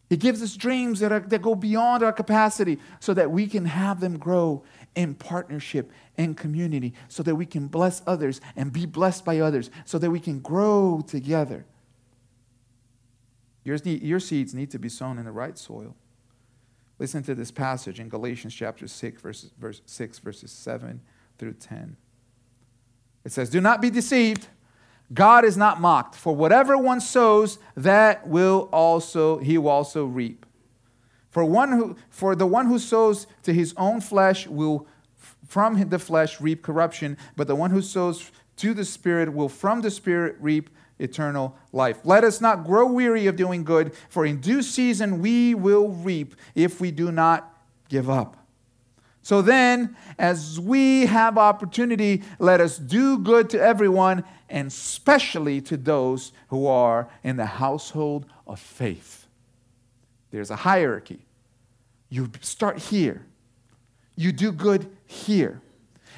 He 0.08 0.16
gives 0.16 0.42
us 0.42 0.56
dreams 0.56 1.00
that, 1.00 1.10
are, 1.10 1.20
that 1.20 1.42
go 1.42 1.56
beyond 1.56 2.04
our 2.04 2.12
capacity 2.12 2.78
so 3.00 3.12
that 3.14 3.32
we 3.32 3.48
can 3.48 3.64
have 3.64 3.98
them 3.98 4.16
grow 4.16 4.62
in 4.98 5.14
partnership 5.14 5.92
and 6.16 6.36
community, 6.36 6.92
so 7.06 7.22
that 7.22 7.36
we 7.36 7.46
can 7.46 7.68
bless 7.68 8.02
others 8.04 8.40
and 8.56 8.72
be 8.72 8.84
blessed 8.84 9.24
by 9.24 9.38
others, 9.38 9.70
so 9.84 9.96
that 9.96 10.10
we 10.10 10.18
can 10.18 10.40
grow 10.40 11.00
together. 11.06 11.64
Your, 13.62 13.76
your 13.76 14.18
seeds 14.18 14.54
need 14.54 14.72
to 14.72 14.78
be 14.78 14.88
sown 14.88 15.16
in 15.16 15.24
the 15.24 15.30
right 15.30 15.56
soil. 15.56 15.94
Listen 16.98 17.22
to 17.22 17.36
this 17.36 17.52
passage 17.52 18.00
in 18.00 18.08
Galatians 18.08 18.52
chapter 18.52 18.88
6, 18.88 19.22
verses, 19.22 19.52
verse 19.56 19.82
6, 19.86 20.18
verses 20.18 20.50
7 20.50 21.00
through 21.38 21.52
10. 21.52 21.96
It 23.24 23.30
says, 23.30 23.50
Do 23.50 23.60
not 23.60 23.80
be 23.80 23.90
deceived. 23.90 24.48
God 25.14 25.44
is 25.44 25.56
not 25.56 25.80
mocked. 25.80 26.16
For 26.16 26.34
whatever 26.34 26.76
one 26.76 27.00
sows, 27.00 27.60
that 27.76 28.26
will 28.26 28.68
also 28.72 29.38
he 29.38 29.58
will 29.58 29.70
also 29.70 30.06
reap. 30.06 30.44
For 31.38 31.44
one 31.44 31.70
who 31.70 31.94
for 32.10 32.34
the 32.34 32.48
one 32.48 32.66
who 32.66 32.80
sows 32.80 33.28
to 33.44 33.54
his 33.54 33.72
own 33.76 34.00
flesh 34.00 34.48
will 34.48 34.88
from 35.46 35.88
the 35.88 36.00
flesh 36.00 36.40
reap 36.40 36.64
corruption, 36.64 37.16
but 37.36 37.46
the 37.46 37.54
one 37.54 37.70
who 37.70 37.80
sows 37.80 38.32
to 38.56 38.74
the 38.74 38.84
spirit 38.84 39.32
will 39.32 39.48
from 39.48 39.80
the 39.82 39.90
spirit 39.92 40.34
reap 40.40 40.68
eternal 40.98 41.56
life. 41.70 42.00
Let 42.02 42.24
us 42.24 42.40
not 42.40 42.64
grow 42.64 42.88
weary 42.88 43.28
of 43.28 43.36
doing 43.36 43.62
good, 43.62 43.94
for 44.08 44.26
in 44.26 44.40
due 44.40 44.62
season 44.62 45.22
we 45.22 45.54
will 45.54 45.90
reap 45.90 46.34
if 46.56 46.80
we 46.80 46.90
do 46.90 47.12
not 47.12 47.56
give 47.88 48.10
up. 48.10 48.44
So 49.22 49.40
then, 49.40 49.94
as 50.18 50.58
we 50.58 51.06
have 51.06 51.38
opportunity, 51.38 52.24
let 52.40 52.60
us 52.60 52.78
do 52.78 53.16
good 53.16 53.48
to 53.50 53.60
everyone, 53.60 54.24
and 54.48 54.66
especially 54.66 55.60
to 55.60 55.76
those 55.76 56.32
who 56.48 56.66
are 56.66 57.08
in 57.22 57.36
the 57.36 57.46
household 57.46 58.26
of 58.44 58.58
faith. 58.58 59.28
There's 60.30 60.50
a 60.50 60.56
hierarchy. 60.56 61.27
You 62.08 62.30
start 62.40 62.78
here, 62.78 63.26
you 64.16 64.32
do 64.32 64.52
good 64.52 64.90
here. 65.06 65.62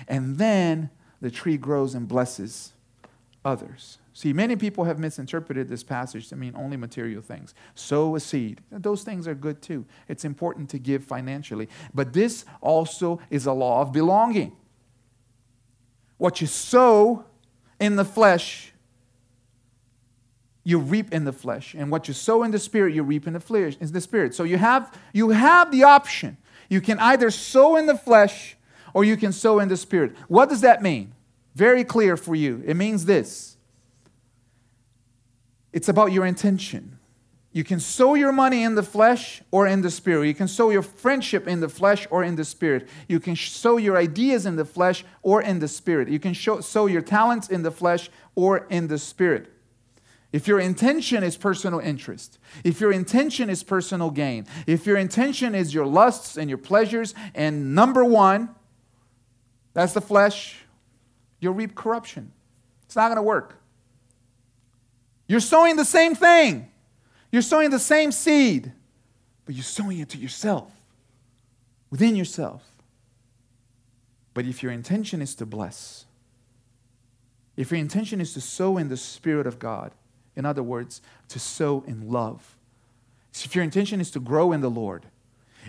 and 0.08 0.38
then 0.38 0.90
the 1.20 1.30
tree 1.30 1.56
grows 1.58 1.94
and 1.94 2.08
blesses 2.08 2.72
others. 3.44 3.98
See, 4.12 4.32
many 4.32 4.56
people 4.56 4.84
have 4.84 4.98
misinterpreted 4.98 5.68
this 5.68 5.82
passage 5.82 6.28
to 6.28 6.36
mean 6.36 6.54
only 6.56 6.76
material 6.76 7.22
things. 7.22 7.54
Sow 7.74 8.16
a 8.16 8.20
seed. 8.20 8.60
Those 8.70 9.02
things 9.02 9.28
are 9.28 9.34
good 9.34 9.62
too. 9.62 9.86
It's 10.08 10.24
important 10.24 10.68
to 10.70 10.78
give 10.78 11.04
financially. 11.04 11.68
But 11.94 12.12
this 12.12 12.44
also 12.60 13.20
is 13.30 13.46
a 13.46 13.52
law 13.52 13.82
of 13.82 13.92
belonging. 13.92 14.56
What 16.18 16.40
you 16.40 16.46
sow 16.46 17.24
in 17.78 17.96
the 17.96 18.04
flesh, 18.04 18.72
you 20.62 20.78
reap 20.78 21.12
in 21.12 21.24
the 21.24 21.32
flesh. 21.32 21.74
And 21.74 21.90
what 21.90 22.08
you 22.08 22.14
sow 22.14 22.42
in 22.42 22.50
the 22.50 22.58
spirit, 22.58 22.94
you 22.94 23.02
reap 23.02 23.26
in 23.26 23.32
the 23.32 23.40
flesh, 23.40 23.76
in 23.80 23.92
the 23.92 24.00
spirit. 24.00 24.34
So 24.34 24.44
you 24.44 24.58
have 24.58 24.96
you 25.12 25.30
have 25.30 25.70
the 25.70 25.84
option. 25.84 26.36
You 26.68 26.80
can 26.80 26.98
either 26.98 27.30
sow 27.30 27.76
in 27.76 27.86
the 27.86 27.96
flesh 27.96 28.56
or 28.94 29.04
you 29.04 29.16
can 29.16 29.32
sow 29.32 29.58
in 29.58 29.68
the 29.68 29.76
spirit. 29.76 30.14
What 30.28 30.48
does 30.48 30.60
that 30.60 30.82
mean? 30.82 31.12
Very 31.54 31.84
clear 31.84 32.16
for 32.16 32.34
you. 32.34 32.62
It 32.64 32.74
means 32.74 33.04
this. 33.04 33.56
It's 35.72 35.88
about 35.88 36.12
your 36.12 36.26
intention. 36.26 36.98
You 37.52 37.64
can 37.64 37.80
sow 37.80 38.14
your 38.14 38.30
money 38.30 38.62
in 38.62 38.76
the 38.76 38.82
flesh 38.82 39.42
or 39.50 39.66
in 39.66 39.82
the 39.82 39.90
spirit. 39.90 40.26
You 40.26 40.34
can 40.34 40.46
sow 40.46 40.70
your 40.70 40.82
friendship 40.82 41.48
in 41.48 41.58
the 41.58 41.68
flesh 41.68 42.06
or 42.10 42.22
in 42.22 42.36
the 42.36 42.44
spirit. 42.44 42.88
You 43.08 43.18
can 43.18 43.34
sow 43.34 43.76
your 43.76 43.96
ideas 43.96 44.46
in 44.46 44.54
the 44.54 44.64
flesh 44.64 45.04
or 45.22 45.42
in 45.42 45.58
the 45.58 45.66
spirit. 45.66 46.08
You 46.08 46.20
can 46.20 46.32
show, 46.32 46.60
sow 46.60 46.86
your 46.86 47.02
talents 47.02 47.48
in 47.48 47.62
the 47.62 47.72
flesh 47.72 48.08
or 48.36 48.66
in 48.70 48.86
the 48.86 48.98
spirit. 48.98 49.52
If 50.32 50.46
your 50.46 50.60
intention 50.60 51.24
is 51.24 51.36
personal 51.36 51.80
interest, 51.80 52.38
if 52.62 52.80
your 52.80 52.92
intention 52.92 53.50
is 53.50 53.64
personal 53.64 54.10
gain, 54.10 54.46
if 54.66 54.86
your 54.86 54.96
intention 54.96 55.54
is 55.54 55.74
your 55.74 55.86
lusts 55.86 56.36
and 56.36 56.48
your 56.48 56.58
pleasures, 56.58 57.14
and 57.34 57.74
number 57.74 58.04
one, 58.04 58.50
that's 59.72 59.92
the 59.92 60.00
flesh, 60.00 60.58
you'll 61.40 61.54
reap 61.54 61.74
corruption. 61.74 62.30
It's 62.86 62.94
not 62.94 63.08
going 63.08 63.16
to 63.16 63.22
work. 63.22 63.56
You're 65.26 65.40
sowing 65.40 65.76
the 65.76 65.84
same 65.84 66.14
thing. 66.14 66.68
You're 67.32 67.42
sowing 67.42 67.70
the 67.70 67.78
same 67.78 68.12
seed, 68.12 68.72
but 69.46 69.54
you're 69.54 69.64
sowing 69.64 69.98
it 69.98 70.08
to 70.10 70.18
yourself, 70.18 70.72
within 71.90 72.16
yourself. 72.16 72.64
But 74.34 74.46
if 74.46 74.62
your 74.62 74.72
intention 74.72 75.22
is 75.22 75.34
to 75.36 75.46
bless, 75.46 76.06
if 77.56 77.70
your 77.70 77.80
intention 77.80 78.20
is 78.20 78.32
to 78.34 78.40
sow 78.40 78.76
in 78.76 78.88
the 78.88 78.96
Spirit 78.96 79.46
of 79.46 79.58
God, 79.58 79.92
in 80.40 80.46
other 80.46 80.62
words, 80.62 81.02
to 81.28 81.38
sow 81.38 81.84
in 81.86 82.10
love, 82.10 82.56
if 83.44 83.54
your 83.54 83.62
intention 83.62 84.00
is 84.00 84.10
to 84.12 84.20
grow 84.20 84.52
in 84.52 84.62
the 84.62 84.70
Lord, 84.70 85.04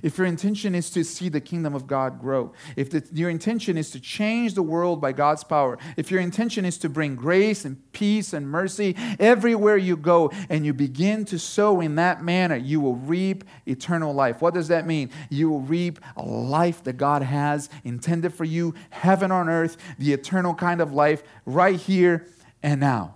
if 0.02 0.18
your 0.18 0.26
intention 0.26 0.74
is 0.74 0.90
to 0.92 1.04
see 1.04 1.28
the 1.28 1.42
kingdom 1.42 1.76
of 1.76 1.86
God 1.86 2.22
grow, 2.22 2.54
if 2.78 2.90
the, 2.90 3.06
your 3.12 3.30
intention 3.30 3.78
is 3.78 3.92
to 3.92 4.00
change 4.00 4.54
the 4.54 4.64
world 4.64 5.02
by 5.02 5.12
God's 5.12 5.44
power, 5.44 5.78
if 5.98 6.10
your 6.10 6.22
intention 6.22 6.64
is 6.64 6.78
to 6.78 6.88
bring 6.88 7.16
grace 7.16 7.66
and 7.66 7.92
peace 7.92 8.32
and 8.32 8.50
mercy 8.50 8.96
everywhere 9.20 9.76
you 9.76 9.98
go, 9.98 10.32
and 10.48 10.66
you 10.66 10.74
begin 10.74 11.26
to 11.26 11.38
sow 11.38 11.82
in 11.82 11.96
that 11.96 12.24
manner, 12.24 12.56
you 12.56 12.80
will 12.80 12.96
reap 12.96 13.44
eternal 13.66 14.14
life. 14.14 14.42
What 14.42 14.54
does 14.54 14.70
that 14.70 14.88
mean? 14.88 15.10
You 15.30 15.50
will 15.50 15.60
reap 15.60 16.00
a 16.16 16.24
life 16.24 16.82
that 16.86 16.94
God 16.94 17.22
has 17.22 17.70
intended 17.84 18.34
for 18.34 18.46
you, 18.46 18.74
heaven 18.92 19.32
on 19.32 19.50
earth, 19.50 19.76
the 20.00 20.14
eternal 20.14 20.56
kind 20.56 20.80
of 20.80 20.94
life 20.94 21.22
right 21.46 21.78
here 21.78 22.28
and 22.64 22.80
now. 22.80 23.16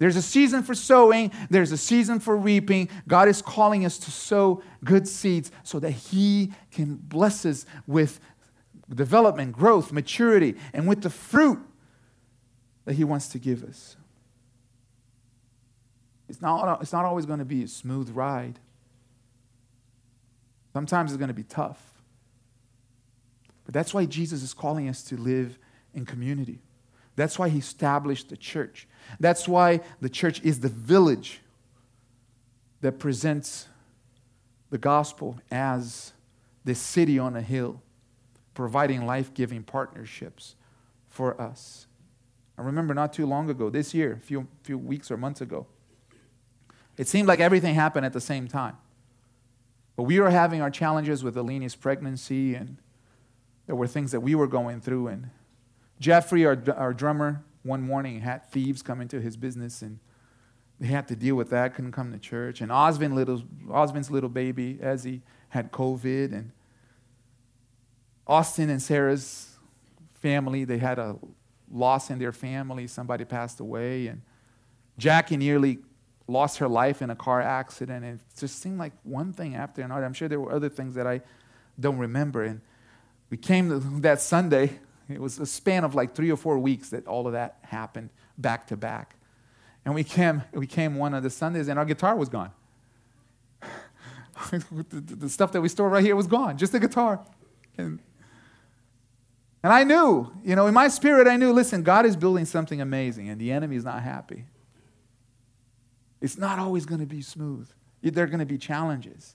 There's 0.00 0.16
a 0.16 0.22
season 0.22 0.62
for 0.62 0.74
sowing, 0.74 1.30
there's 1.50 1.72
a 1.72 1.76
season 1.76 2.20
for 2.20 2.34
reaping. 2.34 2.88
God 3.06 3.28
is 3.28 3.42
calling 3.42 3.84
us 3.84 3.98
to 3.98 4.10
sow 4.10 4.62
good 4.82 5.06
seeds 5.06 5.52
so 5.62 5.78
that 5.78 5.90
He 5.90 6.52
can 6.70 6.96
bless 6.96 7.44
us 7.44 7.66
with 7.86 8.18
development, 8.92 9.52
growth, 9.52 9.92
maturity, 9.92 10.56
and 10.72 10.88
with 10.88 11.02
the 11.02 11.10
fruit 11.10 11.58
that 12.86 12.94
He 12.94 13.04
wants 13.04 13.28
to 13.28 13.38
give 13.38 13.62
us. 13.62 13.96
It's 16.30 16.40
not, 16.40 16.80
it's 16.80 16.94
not 16.94 17.04
always 17.04 17.26
going 17.26 17.40
to 17.40 17.44
be 17.44 17.62
a 17.64 17.68
smooth 17.68 18.08
ride. 18.08 18.58
Sometimes 20.72 21.10
it's 21.10 21.18
going 21.18 21.28
to 21.28 21.34
be 21.34 21.42
tough. 21.42 22.00
But 23.66 23.74
that's 23.74 23.92
why 23.92 24.06
Jesus 24.06 24.42
is 24.42 24.54
calling 24.54 24.88
us 24.88 25.02
to 25.04 25.18
live 25.18 25.58
in 25.92 26.06
community. 26.06 26.62
That's 27.20 27.38
why 27.38 27.50
he 27.50 27.58
established 27.58 28.30
the 28.30 28.36
church. 28.38 28.88
That's 29.18 29.46
why 29.46 29.80
the 30.00 30.08
church 30.08 30.40
is 30.42 30.60
the 30.60 30.70
village 30.70 31.42
that 32.80 32.98
presents 32.98 33.68
the 34.70 34.78
gospel 34.78 35.38
as 35.50 36.14
the 36.64 36.74
city 36.74 37.18
on 37.18 37.36
a 37.36 37.42
hill, 37.42 37.82
providing 38.54 39.04
life 39.04 39.34
giving 39.34 39.62
partnerships 39.62 40.54
for 41.08 41.38
us. 41.38 41.86
I 42.56 42.62
remember 42.62 42.94
not 42.94 43.12
too 43.12 43.26
long 43.26 43.50
ago, 43.50 43.68
this 43.68 43.92
year, 43.92 44.14
a 44.14 44.18
few, 44.24 44.48
few 44.62 44.78
weeks 44.78 45.10
or 45.10 45.18
months 45.18 45.42
ago, 45.42 45.66
it 46.96 47.06
seemed 47.06 47.28
like 47.28 47.40
everything 47.40 47.74
happened 47.74 48.06
at 48.06 48.14
the 48.14 48.20
same 48.22 48.48
time. 48.48 48.78
But 49.94 50.04
we 50.04 50.18
were 50.20 50.30
having 50.30 50.62
our 50.62 50.70
challenges 50.70 51.22
with 51.22 51.34
Alini's 51.36 51.74
pregnancy, 51.74 52.54
and 52.54 52.78
there 53.66 53.76
were 53.76 53.86
things 53.86 54.10
that 54.12 54.20
we 54.20 54.34
were 54.34 54.46
going 54.46 54.80
through, 54.80 55.08
and 55.08 55.28
Jeffrey, 56.00 56.46
our, 56.46 56.58
our 56.76 56.94
drummer, 56.94 57.44
one 57.62 57.82
morning 57.82 58.20
had 58.20 58.50
thieves 58.50 58.82
come 58.82 59.00
into 59.00 59.20
his 59.20 59.36
business 59.36 59.82
and 59.82 59.98
they 60.80 60.88
had 60.88 61.06
to 61.08 61.16
deal 61.16 61.36
with 61.36 61.50
that, 61.50 61.74
couldn't 61.74 61.92
come 61.92 62.10
to 62.10 62.18
church. 62.18 62.62
And 62.62 62.72
Osmond 62.72 63.14
little, 63.14 63.42
Osmond's 63.70 64.10
little 64.10 64.30
baby, 64.30 64.78
Ezzy, 64.82 65.20
had 65.50 65.70
COVID. 65.70 66.32
And 66.32 66.52
Austin 68.26 68.70
and 68.70 68.80
Sarah's 68.80 69.58
family, 70.20 70.64
they 70.64 70.78
had 70.78 70.98
a 70.98 71.18
loss 71.70 72.08
in 72.08 72.18
their 72.18 72.32
family. 72.32 72.86
Somebody 72.86 73.26
passed 73.26 73.60
away. 73.60 74.06
And 74.06 74.22
Jackie 74.96 75.36
nearly 75.36 75.80
lost 76.26 76.56
her 76.58 76.68
life 76.68 77.02
in 77.02 77.10
a 77.10 77.16
car 77.16 77.42
accident. 77.42 78.02
And 78.02 78.14
it 78.14 78.38
just 78.38 78.62
seemed 78.62 78.78
like 78.78 78.94
one 79.02 79.34
thing 79.34 79.56
after 79.56 79.82
another. 79.82 80.06
I'm 80.06 80.14
sure 80.14 80.28
there 80.28 80.40
were 80.40 80.52
other 80.52 80.70
things 80.70 80.94
that 80.94 81.06
I 81.06 81.20
don't 81.78 81.98
remember. 81.98 82.42
And 82.42 82.62
we 83.28 83.36
came 83.36 84.00
that 84.00 84.22
Sunday 84.22 84.78
it 85.10 85.20
was 85.20 85.38
a 85.38 85.46
span 85.46 85.84
of 85.84 85.94
like 85.94 86.14
three 86.14 86.30
or 86.30 86.36
four 86.36 86.58
weeks 86.58 86.90
that 86.90 87.06
all 87.06 87.26
of 87.26 87.32
that 87.32 87.58
happened 87.62 88.10
back 88.38 88.66
to 88.68 88.76
back. 88.76 89.16
And 89.84 89.94
we 89.94 90.04
came, 90.04 90.42
we 90.52 90.66
came 90.66 90.96
one 90.96 91.14
of 91.14 91.22
the 91.22 91.30
Sundays 91.30 91.68
and 91.68 91.78
our 91.78 91.84
guitar 91.84 92.16
was 92.16 92.28
gone. 92.28 92.50
the, 94.50 95.28
stuff 95.28 95.52
that 95.52 95.60
we 95.60 95.68
store 95.68 95.88
right 95.88 96.04
here 96.04 96.16
was 96.16 96.26
gone, 96.26 96.56
just 96.56 96.72
the 96.72 96.80
guitar. 96.80 97.20
And, 97.76 98.00
and 99.62 99.72
I 99.72 99.84
knew, 99.84 100.32
you 100.44 100.56
know, 100.56 100.66
in 100.66 100.74
my 100.74 100.88
spirit, 100.88 101.26
I 101.26 101.36
knew, 101.36 101.52
listen, 101.52 101.82
God 101.82 102.06
is 102.06 102.16
building 102.16 102.44
something 102.44 102.80
amazing 102.80 103.28
and 103.28 103.40
the 103.40 103.52
enemy 103.52 103.76
is 103.76 103.84
not 103.84 104.02
happy. 104.02 104.44
It's 106.20 106.36
not 106.36 106.58
always 106.58 106.84
going 106.84 107.00
to 107.00 107.06
be 107.06 107.22
smooth, 107.22 107.70
there 108.02 108.24
are 108.24 108.26
going 108.28 108.40
to 108.40 108.46
be 108.46 108.58
challenges. 108.58 109.34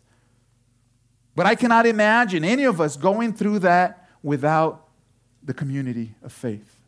But 1.35 1.45
I 1.45 1.55
cannot 1.55 1.85
imagine 1.85 2.43
any 2.45 2.63
of 2.63 2.79
us 2.79 2.95
going 2.95 3.33
through 3.33 3.59
that 3.59 4.09
without 4.23 4.84
the 5.45 5.53
community 5.53 6.15
of 6.23 6.33
faith, 6.33 6.81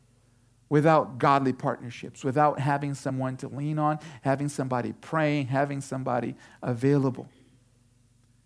without 0.69 1.17
godly 1.17 1.53
partnerships, 1.53 2.23
without 2.23 2.59
having 2.59 2.93
someone 2.93 3.37
to 3.37 3.47
lean 3.47 3.79
on, 3.79 3.99
having 4.21 4.49
somebody 4.49 4.93
praying, 4.99 5.47
having 5.47 5.79
somebody 5.79 6.35
available. 6.61 7.29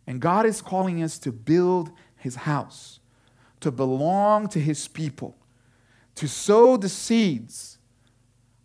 And 0.05 0.19
God 0.19 0.45
is 0.45 0.61
calling 0.61 1.01
us 1.01 1.17
to 1.19 1.31
build 1.31 1.91
his 2.17 2.35
house, 2.35 2.99
to 3.61 3.71
belong 3.71 4.47
to 4.49 4.59
his 4.59 4.87
people, 4.87 5.35
to 6.15 6.27
sow 6.27 6.77
the 6.77 6.89
seeds 6.89 7.77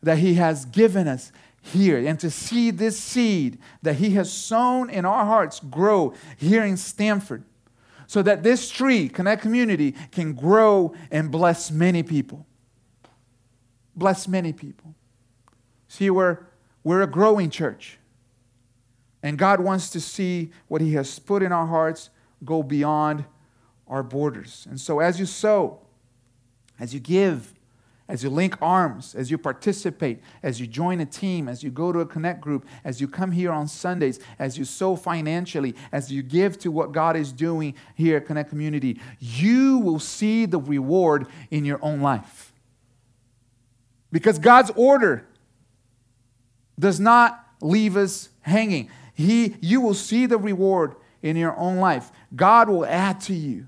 that 0.03 0.19
he 0.19 0.35
has 0.35 0.65
given 0.65 1.09
us 1.09 1.33
here 1.61 1.99
and 1.99 2.19
to 2.21 2.31
see 2.31 2.71
this 2.71 2.99
seed 2.99 3.59
that 3.83 3.97
he 3.97 4.11
has 4.11 4.33
sown 4.33 4.89
in 4.89 5.05
our 5.05 5.25
hearts 5.25 5.61
grow 5.61 6.14
here 6.37 6.64
in 6.64 6.77
Stamford 6.77 7.43
so 8.07 8.23
that 8.23 8.43
this 8.43 8.71
tree, 8.71 9.09
Connect 9.09 9.43
Community, 9.43 9.93
can 10.13 10.33
grow 10.33 10.95
and 11.11 11.31
bless 11.31 11.71
many 11.71 12.03
people. 12.03 12.47
Bless 13.95 14.29
many 14.29 14.53
people. 14.53 14.95
See, 15.89 16.11
we're, 16.11 16.39
we're 16.85 17.03
a 17.03 17.07
growing 17.07 17.51
church. 17.51 17.99
And 19.23 19.39
God 19.39 19.61
wants 19.61 19.91
to 19.91 20.01
see 20.01 20.53
what 20.69 20.81
He 20.81 20.93
has 20.93 21.19
put 21.19 21.43
in 21.43 21.51
our 21.51 21.67
hearts 21.67 22.11
go 22.45 22.63
beyond 22.63 23.25
our 23.89 24.03
borders. 24.03 24.67
And 24.69 24.81
so, 24.81 25.01
as 25.01 25.19
you 25.19 25.27
sow, 25.27 25.81
as 26.79 26.93
you 26.93 27.01
give, 27.01 27.55
as 28.09 28.23
you 28.23 28.31
link 28.31 28.57
arms, 28.63 29.15
as 29.15 29.31
you 29.31 29.39
participate, 29.39 30.21
as 30.43 30.61
you 30.61 30.67
join 30.67 31.01
a 31.01 31.07
team, 31.07 31.49
as 31.49 31.63
you 31.63 31.71
go 31.71 31.93
to 31.93 32.01
a 32.01 32.07
connect 32.07 32.41
group, 32.41 32.65
as 32.85 33.01
you 33.01 33.09
come 33.09 33.33
here 33.33 33.51
on 33.51 33.67
Sundays, 33.67 34.21
as 34.39 34.57
you 34.57 34.65
sow 34.65 34.95
financially, 34.95 35.75
as 35.91 36.13
you 36.13 36.23
give 36.23 36.57
to 36.59 36.71
what 36.71 36.93
God 36.93 37.17
is 37.17 37.33
doing 37.33 37.75
here 37.97 38.19
at 38.19 38.27
Connect 38.27 38.49
Community, 38.49 39.01
you 39.19 39.79
will 39.79 39.99
see 39.99 40.47
the 40.47 40.61
reward 40.61 41.27
in 41.51 41.65
your 41.65 41.81
own 41.83 42.01
life. 42.01 42.53
Because 44.13 44.39
God's 44.39 44.71
order 44.77 45.27
does 46.79 47.01
not 47.01 47.45
leave 47.61 47.97
us 47.97 48.29
hanging. 48.43 48.89
He, 49.15 49.57
you 49.61 49.81
will 49.81 49.95
see 49.95 50.27
the 50.27 50.39
reward 50.39 50.95
in 51.23 51.37
your 51.37 51.57
own 51.57 51.79
life. 51.79 52.13
God 52.35 52.69
will 52.69 52.87
add 52.87 53.21
to 53.23 53.35
you. 53.35 53.67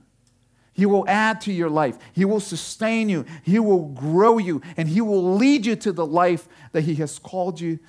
He 0.78 0.86
will 0.86 1.04
add 1.08 1.40
to 1.40 1.52
your 1.52 1.68
life. 1.68 1.98
He 2.12 2.24
will 2.24 2.38
sustain 2.38 3.08
you. 3.08 3.24
He 3.42 3.58
will 3.58 3.86
grow 3.86 4.38
you. 4.38 4.62
And 4.76 4.88
He 4.88 5.00
will 5.00 5.34
lead 5.34 5.66
you 5.66 5.74
to 5.74 5.90
the 5.90 6.06
life 6.06 6.46
that 6.70 6.82
He 6.82 6.94
has 6.94 7.18
called 7.18 7.60
you 7.60 7.80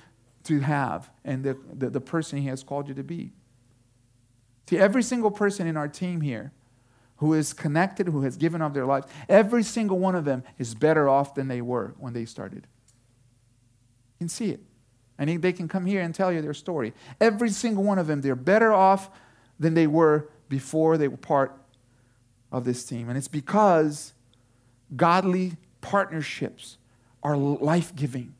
to 0.42 0.58
have 0.58 1.08
and 1.24 1.44
the, 1.44 1.56
the, 1.72 1.88
the 1.88 2.00
person 2.00 2.40
He 2.40 2.48
has 2.48 2.64
called 2.64 2.88
you 2.88 2.94
to 2.94 3.04
be. 3.04 3.30
See, 4.68 4.76
every 4.76 5.04
single 5.04 5.30
person 5.30 5.68
in 5.68 5.76
our 5.76 5.86
team 5.86 6.20
here 6.20 6.50
who 7.18 7.32
is 7.32 7.52
connected, 7.52 8.08
who 8.08 8.22
has 8.22 8.36
given 8.36 8.60
up 8.60 8.74
their 8.74 8.86
lives, 8.86 9.06
every 9.28 9.62
single 9.62 10.00
one 10.00 10.16
of 10.16 10.24
them 10.24 10.42
is 10.58 10.74
better 10.74 11.08
off 11.08 11.36
than 11.36 11.46
they 11.46 11.60
were 11.62 11.94
when 11.96 12.12
they 12.12 12.24
started. 12.24 12.66
You 14.18 14.24
can 14.24 14.28
see 14.28 14.50
it. 14.50 14.60
And 15.16 15.40
they 15.40 15.52
can 15.52 15.68
come 15.68 15.86
here 15.86 16.00
and 16.00 16.12
tell 16.12 16.32
you 16.32 16.42
their 16.42 16.54
story. 16.54 16.92
Every 17.20 17.50
single 17.50 17.84
one 17.84 18.00
of 18.00 18.08
them, 18.08 18.20
they're 18.20 18.34
better 18.34 18.72
off 18.72 19.10
than 19.60 19.74
they 19.74 19.86
were 19.86 20.28
before 20.48 20.98
they 20.98 21.06
were 21.06 21.16
part 21.16 21.59
of 22.52 22.64
this 22.64 22.84
team. 22.84 23.08
And 23.08 23.16
it's 23.16 23.28
because 23.28 24.12
godly 24.96 25.56
partnerships 25.80 26.78
are 27.22 27.36
life 27.36 27.94
giving, 27.94 28.34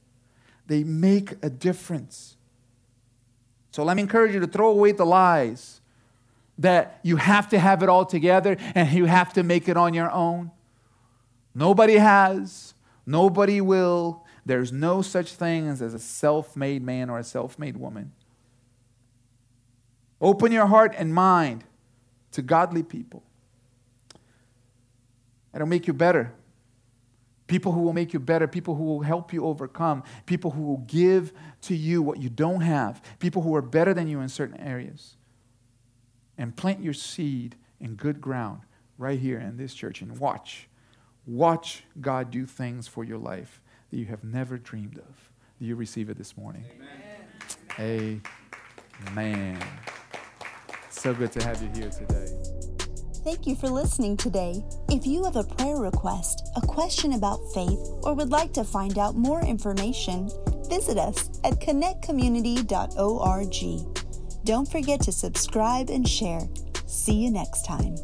they 0.67 0.85
make 0.85 1.35
a 1.43 1.51
difference. 1.51 2.37
So 3.73 3.85
let 3.85 3.97
me 3.97 4.03
encourage 4.03 4.35
you 4.35 4.41
to 4.41 4.47
throw 4.47 4.71
away 4.71 4.93
the 4.93 5.07
lies 5.07 5.81
that 6.59 7.01
you 7.03 7.17
have 7.17 7.49
to 7.49 7.59
have 7.59 7.83
it 7.83 7.89
all 7.89 8.05
together 8.05 8.57
and 8.75 8.93
you 8.93 9.07
have 9.07 9.33
to 9.33 9.43
make 9.43 9.69
it 9.69 9.77
on 9.77 9.95
your 9.95 10.11
own. 10.11 10.51
Nobody 11.55 11.95
has, 11.95 12.75
nobody 13.07 13.61
will. 13.61 14.25
There's 14.45 14.73
no 14.73 15.03
such 15.03 15.33
thing 15.35 15.69
as 15.69 15.81
a 15.81 15.99
self 15.99 16.57
made 16.57 16.83
man 16.83 17.11
or 17.11 17.19
a 17.19 17.25
self 17.25 17.59
made 17.59 17.77
woman. 17.77 18.13
Open 20.21 20.53
your 20.53 20.67
heart 20.67 20.95
and 20.97 21.15
mind 21.15 21.65
to 22.33 22.43
godly 22.43 22.83
people. 22.83 23.23
It'll 25.55 25.67
make 25.67 25.87
you 25.87 25.93
better. 25.93 26.33
People 27.47 27.73
who 27.73 27.81
will 27.81 27.93
make 27.93 28.13
you 28.13 28.21
better, 28.21 28.47
people 28.47 28.77
who 28.77 28.85
will 28.85 29.03
help 29.03 29.33
you 29.33 29.45
overcome, 29.45 30.05
people 30.27 30.53
who 30.53 30.63
will 30.63 30.85
give 30.87 31.33
to 31.63 31.75
you 31.75 32.01
what 32.01 32.23
you 32.23 32.29
don't 32.29 32.61
have, 32.61 33.03
people 33.19 33.43
who 33.43 33.55
are 33.57 33.63
better 33.63 33.93
than 33.93 34.07
you 34.07 34.21
in 34.21 34.29
certain 34.29 34.61
areas 34.61 35.17
and 36.39 36.57
plant 36.57 36.83
your 36.83 36.95
seed 36.95 37.57
in 37.81 37.97
good 37.97 38.21
ground 38.21 38.61
right 38.99 39.19
here 39.19 39.39
in 39.39 39.57
this 39.57 39.75
church 39.75 40.01
and 40.01 40.19
watch. 40.19 40.69
Watch 41.27 41.85
God 42.01 42.31
do 42.31 42.47
things 42.47 42.87
for 42.87 43.03
your 43.05 43.19
life 43.19 43.61
that 43.91 43.97
you 43.97 44.07
have 44.07 44.23
never 44.23 44.57
dreamed 44.57 44.99
of. 44.99 45.33
Do 45.59 45.67
you 45.67 45.77
receive 45.77 46.09
it 46.09 46.17
this 46.17 46.37
morning? 46.37 46.65
Amen. 47.79 48.23
Amen. 49.09 49.59
So 50.91 51.13
good 51.15 51.33
to 51.33 51.45
have 51.45 51.61
you 51.63 51.69
here 51.75 51.91
today. 51.91 52.70
Thank 53.23 53.47
you 53.47 53.55
for 53.55 53.69
listening 53.69 54.17
today. 54.17 54.65
If 54.89 55.07
you 55.07 55.23
have 55.25 55.37
a 55.37 55.45
prayer 55.45 55.77
request, 55.77 56.49
a 56.57 56.63
question 56.63 57.13
about 57.13 57.53
faith, 57.53 57.79
or 58.03 58.15
would 58.15 58.31
like 58.31 58.55
to 58.55 58.65
find 58.65 58.99
out 58.99 59.15
more 59.15 59.43
information, 59.43 60.31
visit 60.71 60.97
us 60.97 61.29
at 61.45 61.61
connectcommunity.org. 61.61 64.45
Don't 64.45 64.73
forget 64.73 65.03
to 65.03 65.13
subscribe 65.13 65.91
and 65.91 66.09
share. 66.09 66.49
See 66.87 67.23
you 67.23 67.31
next 67.31 67.67
time. 67.67 67.95